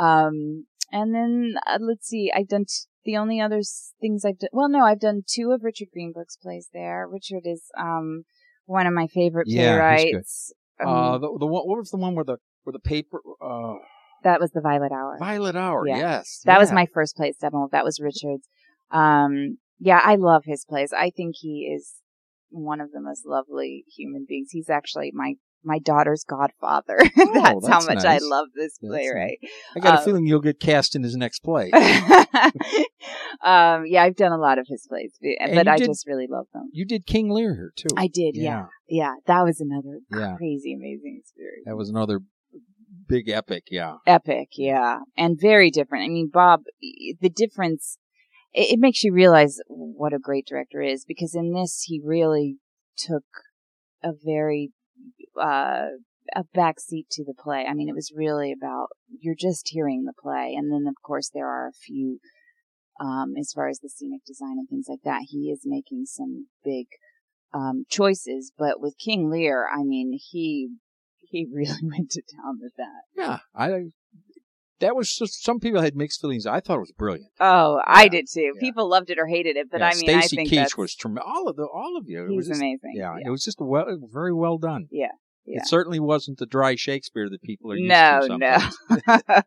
Um, 0.02 0.66
and 0.92 1.14
then 1.14 1.54
uh, 1.66 1.78
let's 1.80 2.06
see. 2.06 2.30
I've 2.34 2.48
done 2.48 2.64
t- 2.64 2.86
the 3.04 3.16
only 3.16 3.40
other 3.40 3.58
s- 3.58 3.92
things 4.00 4.24
I've 4.24 4.38
done. 4.38 4.50
Well, 4.52 4.68
no, 4.68 4.84
I've 4.84 5.00
done 5.00 5.22
two 5.28 5.52
of 5.52 5.62
Richard 5.62 5.88
Greenberg's 5.92 6.36
plays 6.40 6.68
there. 6.72 7.06
Richard 7.10 7.42
is 7.44 7.64
um 7.78 8.24
one 8.66 8.86
of 8.86 8.92
my 8.94 9.06
favorite 9.06 9.46
Yeah, 9.48 9.62
he's 9.96 10.04
good. 10.04 10.10
playwrights. 10.10 10.52
Um, 10.80 10.88
uh, 10.88 11.18
the 11.18 11.36
the 11.38 11.46
one, 11.46 11.66
what 11.66 11.78
was 11.78 11.90
the 11.90 11.96
one 11.96 12.14
where 12.14 12.24
the 12.24 12.36
where 12.64 12.72
the 12.72 12.78
paper? 12.80 13.20
Uh, 13.40 13.74
that 14.24 14.40
was 14.40 14.50
the 14.50 14.60
Violet 14.60 14.92
Hour. 14.92 15.16
Violet 15.20 15.56
Hour. 15.56 15.86
Yeah. 15.86 15.96
Yes, 15.98 16.42
That 16.46 16.58
was 16.58 16.72
my 16.72 16.86
first 16.92 17.16
play 17.16 17.28
at 17.28 17.36
Steppenwolf. 17.38 17.70
That 17.70 17.84
was 17.84 18.00
Richard's. 18.00 18.48
Um, 18.90 19.58
yeah, 19.78 20.00
I 20.02 20.16
love 20.16 20.42
his 20.46 20.64
plays. 20.64 20.92
I 20.92 21.10
think 21.10 21.36
he 21.38 21.70
is 21.72 21.94
one 22.50 22.80
of 22.80 22.92
the 22.92 23.00
most 23.00 23.26
lovely 23.26 23.84
human 23.96 24.24
beings. 24.28 24.48
He's 24.50 24.70
actually 24.70 25.10
my 25.14 25.34
my 25.64 25.78
daughter's 25.78 26.24
godfather. 26.24 26.98
that's, 27.16 27.38
how 27.38 27.56
Oh, 27.56 27.60
that's 27.60 27.86
much 27.86 28.04
I 28.04 28.18
love 28.18 28.48
this 28.54 28.78
That's 28.80 28.90
playwright. 28.90 29.38
I 29.74 29.80
got 29.80 29.94
a 29.94 29.98
uh, 29.98 30.04
feeling 30.04 30.26
you'll 30.26 30.40
get 30.40 30.60
cast 30.60 30.94
in 30.94 31.02
his 31.02 31.16
next 31.16 31.40
play. 31.40 31.70
um, 33.44 33.84
yeah, 33.86 34.02
I've 34.02 34.16
done 34.16 34.32
a 34.32 34.38
lot 34.38 34.58
of 34.58 34.66
his 34.68 34.86
plays, 34.88 35.12
but 35.20 35.54
but 35.54 35.68
I 35.68 35.78
did- 35.78 35.86
just 35.86 36.06
really 36.06 36.26
love 36.28 36.46
them. 36.52 36.68
you 36.72 36.84
did 36.84 37.06
King 37.06 37.30
Lear 37.30 37.54
here 37.54 37.72
too. 37.76 37.88
I 37.96 38.06
did, 38.08 38.36
yeah, 38.36 38.66
yeah. 38.88 39.14
That 39.26 39.42
was 39.42 39.60
another 39.60 40.00
Yeah. 40.10 40.36
crazy, 40.36 40.74
amazing 40.74 41.20
experience. 41.20 41.64
That 41.66 41.76
was 41.76 41.88
another 41.88 42.20
big 43.08 43.28
epic. 43.28 43.64
Yeah. 43.70 43.96
epic, 44.06 44.48
yeah, 44.56 44.98
and 45.16 45.38
very 45.40 45.70
different. 45.70 46.04
I 46.04 46.08
mean, 46.08 46.30
Bob, 46.32 46.62
the 47.20 47.30
difference, 47.30 47.98
it, 48.52 48.74
it 48.74 48.78
makes 48.80 49.04
you 49.04 49.12
realize 49.12 49.58
what 49.68 50.12
a 50.12 50.18
great 50.18 50.46
director 50.46 50.80
is 50.82 51.04
because 51.06 51.34
in 51.34 51.52
this, 51.52 51.82
he 51.86 52.00
really 52.04 52.56
took 52.96 53.24
a 54.02 54.10
very, 54.24 54.72
uh, 55.40 55.86
a 56.34 56.44
backseat 56.56 57.06
to 57.10 57.24
the 57.24 57.34
play. 57.34 57.66
I 57.68 57.74
mean, 57.74 57.88
it 57.88 57.94
was 57.94 58.12
really 58.14 58.52
about, 58.52 58.88
you're 59.20 59.36
just 59.38 59.68
hearing 59.68 60.04
the 60.04 60.12
play. 60.20 60.54
And 60.56 60.72
then, 60.72 60.86
of 60.88 60.94
course, 61.02 61.30
there 61.32 61.46
are 61.46 61.68
a 61.68 61.72
few, 61.72 62.18
um, 63.00 63.34
as 63.38 63.52
far 63.54 63.68
as 63.68 63.80
the 63.80 63.88
scenic 63.88 64.22
design 64.26 64.56
and 64.58 64.68
things 64.68 64.86
like 64.88 65.02
that, 65.04 65.26
he 65.28 65.50
is 65.50 65.62
making 65.64 66.06
some 66.06 66.48
big, 66.64 66.86
um, 67.54 67.84
choices. 67.88 68.52
But 68.56 68.80
with 68.80 68.96
King 68.98 69.30
Lear, 69.30 69.68
I 69.72 69.82
mean, 69.84 70.18
he, 70.20 70.70
he 71.20 71.46
really 71.52 71.80
went 71.82 72.10
to 72.10 72.22
town 72.22 72.58
with 72.60 72.72
that. 72.76 73.02
Yeah, 73.16 73.38
I. 73.54 73.90
That 74.80 74.94
was 74.94 75.10
just, 75.10 75.42
some 75.42 75.58
people 75.58 75.80
had 75.80 75.96
mixed 75.96 76.20
feelings. 76.20 76.44
I 76.44 76.60
thought 76.60 76.76
it 76.76 76.80
was 76.80 76.92
brilliant. 76.92 77.30
Oh, 77.40 77.80
I 77.86 78.08
did 78.08 78.26
too. 78.30 78.52
yeah. 78.54 78.60
People 78.60 78.86
loved 78.90 79.08
it 79.08 79.18
or 79.18 79.26
hated 79.26 79.56
it, 79.56 79.68
but 79.70 79.80
Yeah, 79.80 79.86
I 79.86 79.94
mean, 79.94 80.10
I 80.10 80.20
Stacy 80.20 80.36
think 80.36 80.50
Keach 80.50 80.76
was 80.76 80.94
tremendous. 80.94 81.24
All 81.26 81.48
of 81.48 81.56
the, 81.56 81.62
all 81.62 81.96
of 81.96 82.04
you. 82.06 82.24
It 82.24 82.36
was 82.36 82.48
just, 82.48 82.60
amazing. 82.60 82.92
yeah, 82.92 83.16
it 83.24 83.30
was 83.30 83.42
just 83.42 83.56
well, 83.58 83.86
very 84.12 84.34
well 84.34 84.58
done. 84.58 84.88
Yeah, 84.90 85.12
yeah. 85.46 85.58
It 85.60 85.68
certainly 85.68 86.00
wasn't 86.00 86.38
the 86.38 86.46
dry 86.46 86.74
Shakespeare 86.74 87.28
that 87.30 87.42
people 87.42 87.72
are 87.72 87.76
used 87.76 87.88
No, 87.88 88.20
to. 88.22 88.38
no. 88.38 88.58
sometimes. 88.58 89.44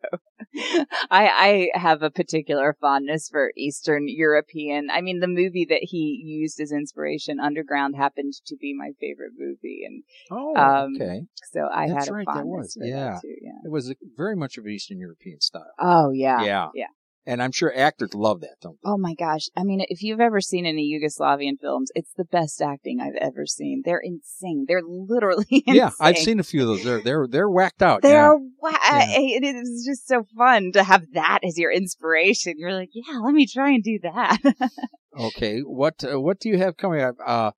I 1.10 1.68
I 1.74 1.78
have 1.78 2.02
a 2.02 2.10
particular 2.10 2.76
fondness 2.80 3.28
for 3.28 3.52
Eastern 3.56 4.08
European. 4.08 4.88
I 4.90 5.00
mean, 5.00 5.20
the 5.20 5.28
movie 5.28 5.66
that 5.68 5.80
he 5.82 6.20
used 6.24 6.60
as 6.60 6.72
inspiration, 6.72 7.38
Underground, 7.38 7.96
happened 7.96 8.32
to 8.46 8.56
be 8.56 8.74
my 8.76 8.90
favorite 9.00 9.32
movie, 9.38 9.82
and 9.86 10.02
Oh, 10.30 10.56
Um, 10.56 10.94
okay. 10.96 11.22
so 11.52 11.68
I 11.72 11.88
That's 11.88 12.06
had 12.06 12.12
a 12.12 12.16
right, 12.16 12.26
that 12.26 12.32
fondness 12.34 12.56
was, 12.56 12.76
for 12.80 12.84
yeah. 12.86 13.12
that 13.12 13.20
too. 13.22 13.34
Yeah. 13.40 13.50
It 13.64 13.70
was 13.70 13.90
a, 13.90 13.94
very 14.16 14.36
much 14.36 14.58
of 14.58 14.66
Eastern 14.66 14.98
European 14.98 15.40
style. 15.40 15.72
Oh 15.78 16.10
yeah. 16.10 16.42
yeah. 16.42 16.68
yeah. 16.74 16.86
And 17.26 17.42
I'm 17.42 17.52
sure 17.52 17.72
actors 17.76 18.14
love 18.14 18.40
that, 18.40 18.56
don't 18.62 18.78
they? 18.82 18.90
Oh 18.90 18.96
my 18.96 19.14
gosh. 19.14 19.48
I 19.56 19.62
mean, 19.62 19.84
if 19.88 20.02
you've 20.02 20.20
ever 20.20 20.40
seen 20.40 20.64
any 20.66 20.90
Yugoslavian 20.90 21.60
films, 21.60 21.90
it's 21.94 22.12
the 22.16 22.24
best 22.24 22.62
acting 22.62 22.98
I've 23.00 23.16
ever 23.20 23.44
seen. 23.46 23.82
They're 23.84 24.00
insane. 24.02 24.64
They're 24.66 24.82
literally 24.82 25.44
insane. 25.50 25.62
Yeah, 25.80 25.90
I've 26.00 26.18
seen 26.18 26.40
a 26.40 26.42
few 26.42 26.62
of 26.62 26.68
those. 26.68 26.84
They're 26.84 27.00
they're 27.02 27.26
they're 27.28 27.50
whacked 27.50 27.82
out. 27.82 28.02
They're 28.02 28.32
yeah. 28.32 28.38
wa- 28.60 28.70
Yeah. 28.72 29.04
it 29.08 29.44
is 29.44 29.84
just 29.86 30.08
so 30.08 30.24
fun 30.36 30.72
to 30.72 30.82
have 30.82 31.04
that 31.12 31.40
as 31.44 31.58
your 31.58 31.70
inspiration. 31.72 32.54
You're 32.56 32.74
like, 32.74 32.90
yeah, 32.92 33.18
let 33.18 33.34
me 33.34 33.46
try 33.46 33.70
and 33.72 33.82
do 33.84 33.98
that. 34.02 34.38
Okay. 35.18 35.58
What 35.60 36.04
uh, 36.04 36.20
what 36.20 36.38
do 36.38 36.48
you 36.48 36.58
have 36.58 36.76
coming 36.76 37.00
up? 37.00 37.16
Uh, 37.24 37.50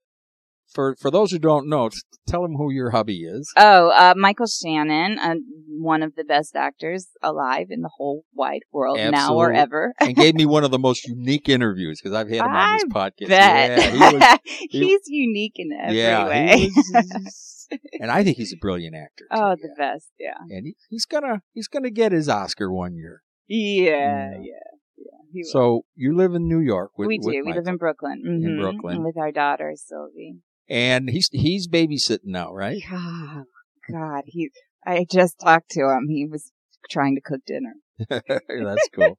for 0.75 0.97
for 1.01 1.11
those 1.11 1.31
who 1.31 1.39
don't 1.39 1.69
know, 1.69 1.91
tell 2.27 2.43
them 2.43 2.55
who 2.57 2.71
your 2.73 2.91
hubby 2.91 3.23
is. 3.25 3.53
oh, 3.57 3.89
uh, 3.91 4.15
Michael 4.17 4.47
Shannon, 4.47 5.19
uh, 5.19 5.35
one 5.69 6.03
of 6.03 6.15
the 6.15 6.25
best 6.25 6.55
actors 6.57 7.09
alive 7.23 7.69
in 7.71 7.81
the 7.81 7.91
whole 7.97 8.25
wide 8.35 8.63
world 8.73 8.99
now 8.99 9.35
or 9.35 9.53
ever. 9.53 9.93
and 10.01 10.15
gave 10.17 10.35
me 10.35 10.47
one 10.47 10.65
of 10.65 10.71
the 10.71 10.79
most 10.89 11.05
unique 11.07 11.49
interviews 11.49 12.01
because 12.03 12.15
I've 12.17 12.29
had 12.29 12.41
him 12.41 12.53
on 12.53 12.73
this 12.77 12.85
podcast. 12.85 13.29
Bet. 13.29 13.79
Yeah, 13.79 13.91
he 13.91 14.17
was, 14.17 14.39
He's 14.71 15.01
unique 15.07 15.55
in 15.57 15.71
every 15.73 15.99
yeah, 15.99 16.27
way. 16.29 16.57
he 16.59 16.71
was, 16.95 17.69
and 18.01 18.11
I 18.11 18.23
think 18.23 18.37
he's 18.37 18.53
a 18.53 18.57
brilliant 18.61 18.95
actor. 18.95 19.25
too, 19.33 19.39
oh, 19.41 19.51
yeah. 19.51 19.55
the 19.63 19.75
best. 19.77 20.09
Yeah. 20.19 20.35
and 20.51 20.67
he, 20.67 20.77
he's 20.89 21.05
gonna 21.07 21.43
he's 21.53 21.69
gonna 21.69 21.91
get 21.91 22.13
his 22.13 22.29
Oscar 22.29 22.71
one 22.73 22.95
year. 22.97 23.23
Yeah. 23.49 23.87
Yeah. 23.87 24.31
Yeah. 24.41 24.43
Yeah. 24.97 25.19
He. 25.33 25.43
So 25.45 25.83
you 25.95 26.15
live 26.17 26.35
in 26.35 26.47
New 26.49 26.61
York 26.61 26.93
with 26.97 27.09
we 27.09 27.19
with 27.19 27.33
do. 27.35 27.43
We 27.45 27.53
live 27.53 27.67
in 27.67 27.77
Brooklyn. 27.77 28.23
Mhm. 28.27 28.61
Brooklyn. 28.61 29.03
with 29.03 29.17
our 29.17 29.33
daughter 29.33 29.73
Sylvie. 29.75 30.37
And 30.69 31.11
he's 31.11 31.29
he's 31.33 31.69
babysitting 31.69 32.27
now, 32.27 32.53
right? 32.53 32.83
God, 32.91 33.45
God, 33.91 34.23
he. 34.27 34.51
I 34.85 35.07
just 35.11 35.37
talked 35.41 35.71
to 35.73 35.91
him. 35.91 36.09
He 36.09 36.27
was 36.27 36.51
trying 36.91 37.15
to 37.15 37.21
cook 37.21 37.41
dinner. 37.47 37.75
That's 38.09 38.89
cool. 38.95 39.19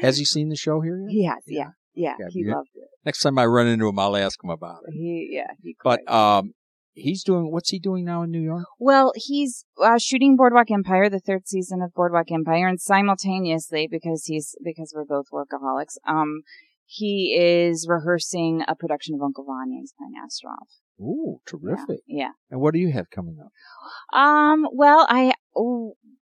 Has 0.00 0.18
he 0.18 0.24
seen 0.24 0.48
the 0.48 0.56
show 0.56 0.80
here 0.80 1.00
yet? 1.00 1.10
He 1.10 1.24
has, 1.24 1.42
yeah, 1.46 1.70
yeah. 1.94 2.14
Yeah, 2.18 2.26
he 2.30 2.44
loved 2.44 2.68
it. 2.74 2.88
Next 3.04 3.20
time 3.20 3.38
I 3.38 3.46
run 3.46 3.66
into 3.66 3.88
him, 3.88 3.98
I'll 3.98 4.16
ask 4.16 4.42
him 4.42 4.50
about 4.50 4.80
it. 4.86 4.92
He, 4.92 5.30
yeah, 5.32 5.52
he. 5.62 5.76
But 5.82 6.00
um, 6.10 6.52
he's 6.98 7.22
doing 7.24 7.50
what's 7.50 7.70
he 7.70 7.78
doing 7.78 8.04
now 8.04 8.22
in 8.22 8.30
New 8.30 8.40
York? 8.40 8.64
well, 8.78 9.12
he's 9.14 9.64
uh, 9.82 9.98
shooting 9.98 10.36
Boardwalk 10.36 10.70
Empire, 10.70 11.08
the 11.08 11.20
third 11.20 11.48
season 11.48 11.80
of 11.82 11.94
Boardwalk 11.94 12.30
Empire, 12.30 12.68
and 12.68 12.80
simultaneously, 12.80 13.88
because 13.90 14.24
he's 14.26 14.54
because 14.62 14.92
we're 14.94 15.04
both 15.04 15.26
workaholics, 15.32 15.96
um, 16.06 16.42
he 16.90 17.36
is 17.38 17.86
rehearsing 17.86 18.62
a 18.66 18.74
production 18.74 19.14
of 19.14 19.20
Uncle 19.20 19.44
Vanya. 19.44 19.78
He's 19.80 19.92
playing 19.92 20.14
Astrov. 20.24 20.66
Ooh, 20.98 21.40
Yeah, 21.46 21.50
terrific! 21.76 22.00
yeah. 22.06 22.30
And 22.50 22.60
what 22.60 22.72
do 22.72 22.80
you 22.80 22.90
have 22.92 23.10
coming 23.10 23.36
up? 23.38 24.18
Um, 24.18 24.66
well, 24.72 25.06
I 25.08 25.34
oh, 25.54 25.96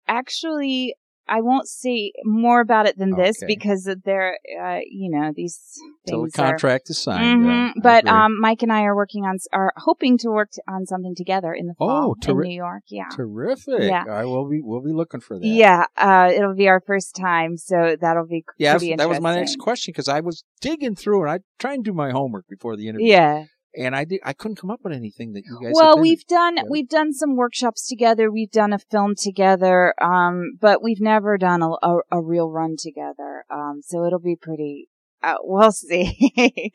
actually 0.07 0.95
I 1.29 1.41
won't 1.43 1.69
say 1.69 2.13
more 2.25 2.61
about 2.61 2.87
it 2.87 2.97
than 2.99 3.11
this 3.11 3.43
Okay. 3.43 3.47
because 3.55 3.85
there, 4.05 4.39
uh, 4.63 4.79
you 4.89 5.11
know, 5.11 5.33
these 5.35 5.59
Till 6.07 6.23
the 6.23 6.31
things 6.31 6.39
are. 6.39 6.51
contract 6.53 6.91
is 6.91 6.99
signed. 6.99 7.43
Mhm. 7.45 7.47
yeah, 7.47 7.73
but 7.83 8.07
um, 8.09 8.41
Mike 8.41 8.63
and 8.63 8.73
I 8.73 8.83
are 8.85 8.97
working 8.97 9.25
on, 9.25 9.37
are 9.53 9.73
hoping 9.77 10.17
to 10.19 10.31
work 10.31 10.51
t- 10.53 10.63
on 10.69 10.87
something 10.87 11.15
together 11.15 11.53
in 11.53 11.67
the 11.67 11.75
fall 11.75 12.11
Oh, 12.11 12.15
terri- 12.21 12.45
in 12.45 12.49
New 12.51 12.57
York. 12.57 12.85
Yeah, 12.89 13.09
terrific. 13.15 13.81
yeah. 13.83 14.05
I 14.09 14.25
will 14.25 14.49
be 14.49 14.61
we'll 14.63 14.81
be 14.83 14.93
looking 14.93 15.21
for 15.21 15.39
that. 15.39 15.47
yeah. 15.47 15.85
Uh, 15.97 16.31
it'll 16.35 16.55
be 16.55 16.69
our 16.69 16.81
first 16.81 17.15
time, 17.15 17.57
so 17.57 17.97
that'll 18.01 18.27
be 18.27 18.45
Yeah, 18.57 18.79
that 18.97 19.09
was 19.09 19.21
my 19.21 19.35
next 19.35 19.59
question 19.59 19.93
because 19.93 20.09
I 20.09 20.21
was 20.21 20.45
digging 20.61 20.95
through 20.95 21.23
and 21.23 21.31
I 21.31 21.39
try 21.59 21.75
and 21.75 21.85
do 21.85 21.93
my 21.93 22.11
homework 22.11 22.47
before 22.49 22.77
the 22.77 22.89
interview. 22.89 23.09
Yeah. 23.09 23.45
And 23.77 23.95
I 23.95 24.05
did 24.05 24.21
I 24.25 24.33
couldn't 24.33 24.57
come 24.57 24.71
up 24.71 24.81
with 24.83 24.93
anything 24.93 25.33
that 25.33 25.45
you 25.45 25.59
guys. 25.63 25.73
Well, 25.75 25.99
we've 26.01 26.27
done 26.27 26.57
Yeah. 26.57 26.63
we've 26.69 26.89
done 26.89 27.13
some 27.13 27.37
workshops 27.37 27.87
together. 27.89 28.31
We've 28.31 28.51
done 28.51 28.73
a 28.73 28.79
film 28.79 29.15
together, 29.17 29.95
um, 30.03 30.53
but 30.61 30.83
we've 30.83 31.01
never 31.01 31.37
done 31.39 31.63
a, 31.63 31.71
a, 31.83 31.99
a 32.13 32.23
real 32.23 32.51
run 32.51 32.77
together. 32.79 33.45
Um, 33.51 33.81
so 33.85 34.05
it'll 34.05 34.19
be 34.21 34.37
pretty. 34.37 34.89
Uh, 35.23 35.35
we'll 35.43 35.73
see. 35.89 36.33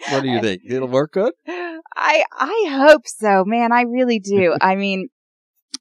What 0.10 0.21
do 0.23 0.29
you 0.29 0.41
think? 0.41 0.62
It'll 0.67 0.88
work 0.88 1.13
good. 1.13 1.34
I 1.47 2.23
I 2.38 2.65
hope 2.69 3.08
so, 3.08 3.43
man. 3.45 3.71
I 3.71 3.82
really 3.82 4.19
do. 4.19 4.56
I 4.62 4.75
mean, 4.75 5.10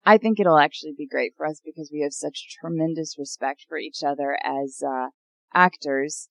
I 0.05 0.19
think 0.19 0.41
it'll 0.41 0.59
actually 0.59 0.95
be 0.97 1.07
great 1.07 1.33
for 1.37 1.47
us 1.47 1.61
because 1.65 1.91
we 1.93 2.01
have 2.03 2.13
such 2.13 2.57
tremendous 2.61 3.17
respect 3.19 3.65
for 3.69 3.79
each 3.79 4.03
other 4.05 4.37
as 4.45 4.81
uh, 4.87 5.09
actors. 5.55 6.29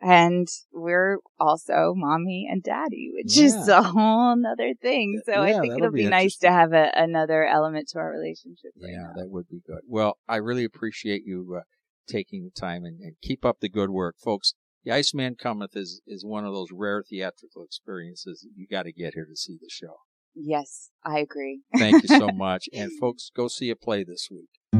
And 0.00 0.48
we're 0.72 1.18
also 1.38 1.92
mommy 1.94 2.48
and 2.50 2.62
daddy, 2.62 3.10
which 3.12 3.36
is 3.36 3.68
a 3.68 3.82
whole 3.82 4.34
nother 4.36 4.72
thing. 4.80 5.20
So 5.26 5.34
I 5.42 5.60
think 5.60 5.76
it'll 5.76 5.92
be, 5.92 6.04
be 6.04 6.08
nice 6.08 6.36
to 6.38 6.50
have 6.50 6.72
a, 6.72 6.90
another 6.94 7.46
element 7.46 7.88
to 7.90 7.98
our 7.98 8.10
relationship. 8.10 8.72
right 8.82 8.92
Yeah, 8.92 9.02
now. 9.02 9.12
that 9.16 9.28
would 9.28 9.48
be 9.48 9.60
good. 9.66 9.80
Well, 9.86 10.18
I 10.28 10.36
really 10.36 10.64
appreciate 10.64 11.22
you 11.26 11.56
uh, 11.58 11.62
taking 12.08 12.44
the 12.44 12.50
time 12.50 12.84
and, 12.84 13.00
and 13.00 13.16
keep 13.22 13.44
up 13.44 13.58
the 13.60 13.68
good 13.68 13.90
work, 13.90 14.16
folks. 14.18 14.54
The 14.84 14.92
Iceman 14.92 15.36
Cometh 15.36 15.76
is 15.76 16.00
is 16.06 16.24
one 16.24 16.46
of 16.46 16.54
those 16.54 16.68
rare 16.72 17.02
theatrical 17.02 17.64
experiences 17.64 18.40
that 18.40 18.52
you 18.56 18.66
got 18.66 18.84
to 18.84 18.92
get 18.92 19.12
here 19.12 19.26
to 19.26 19.36
see 19.36 19.58
the 19.60 19.68
show. 19.70 19.96
Yes, 20.34 20.90
I 21.04 21.18
agree. 21.18 21.60
Thank 21.76 22.02
you 22.04 22.08
so 22.08 22.28
much, 22.34 22.66
and 22.72 22.90
folks, 22.98 23.30
go 23.34 23.48
see 23.48 23.68
a 23.68 23.76
play 23.76 24.04
this 24.04 24.28
week. 24.30 24.79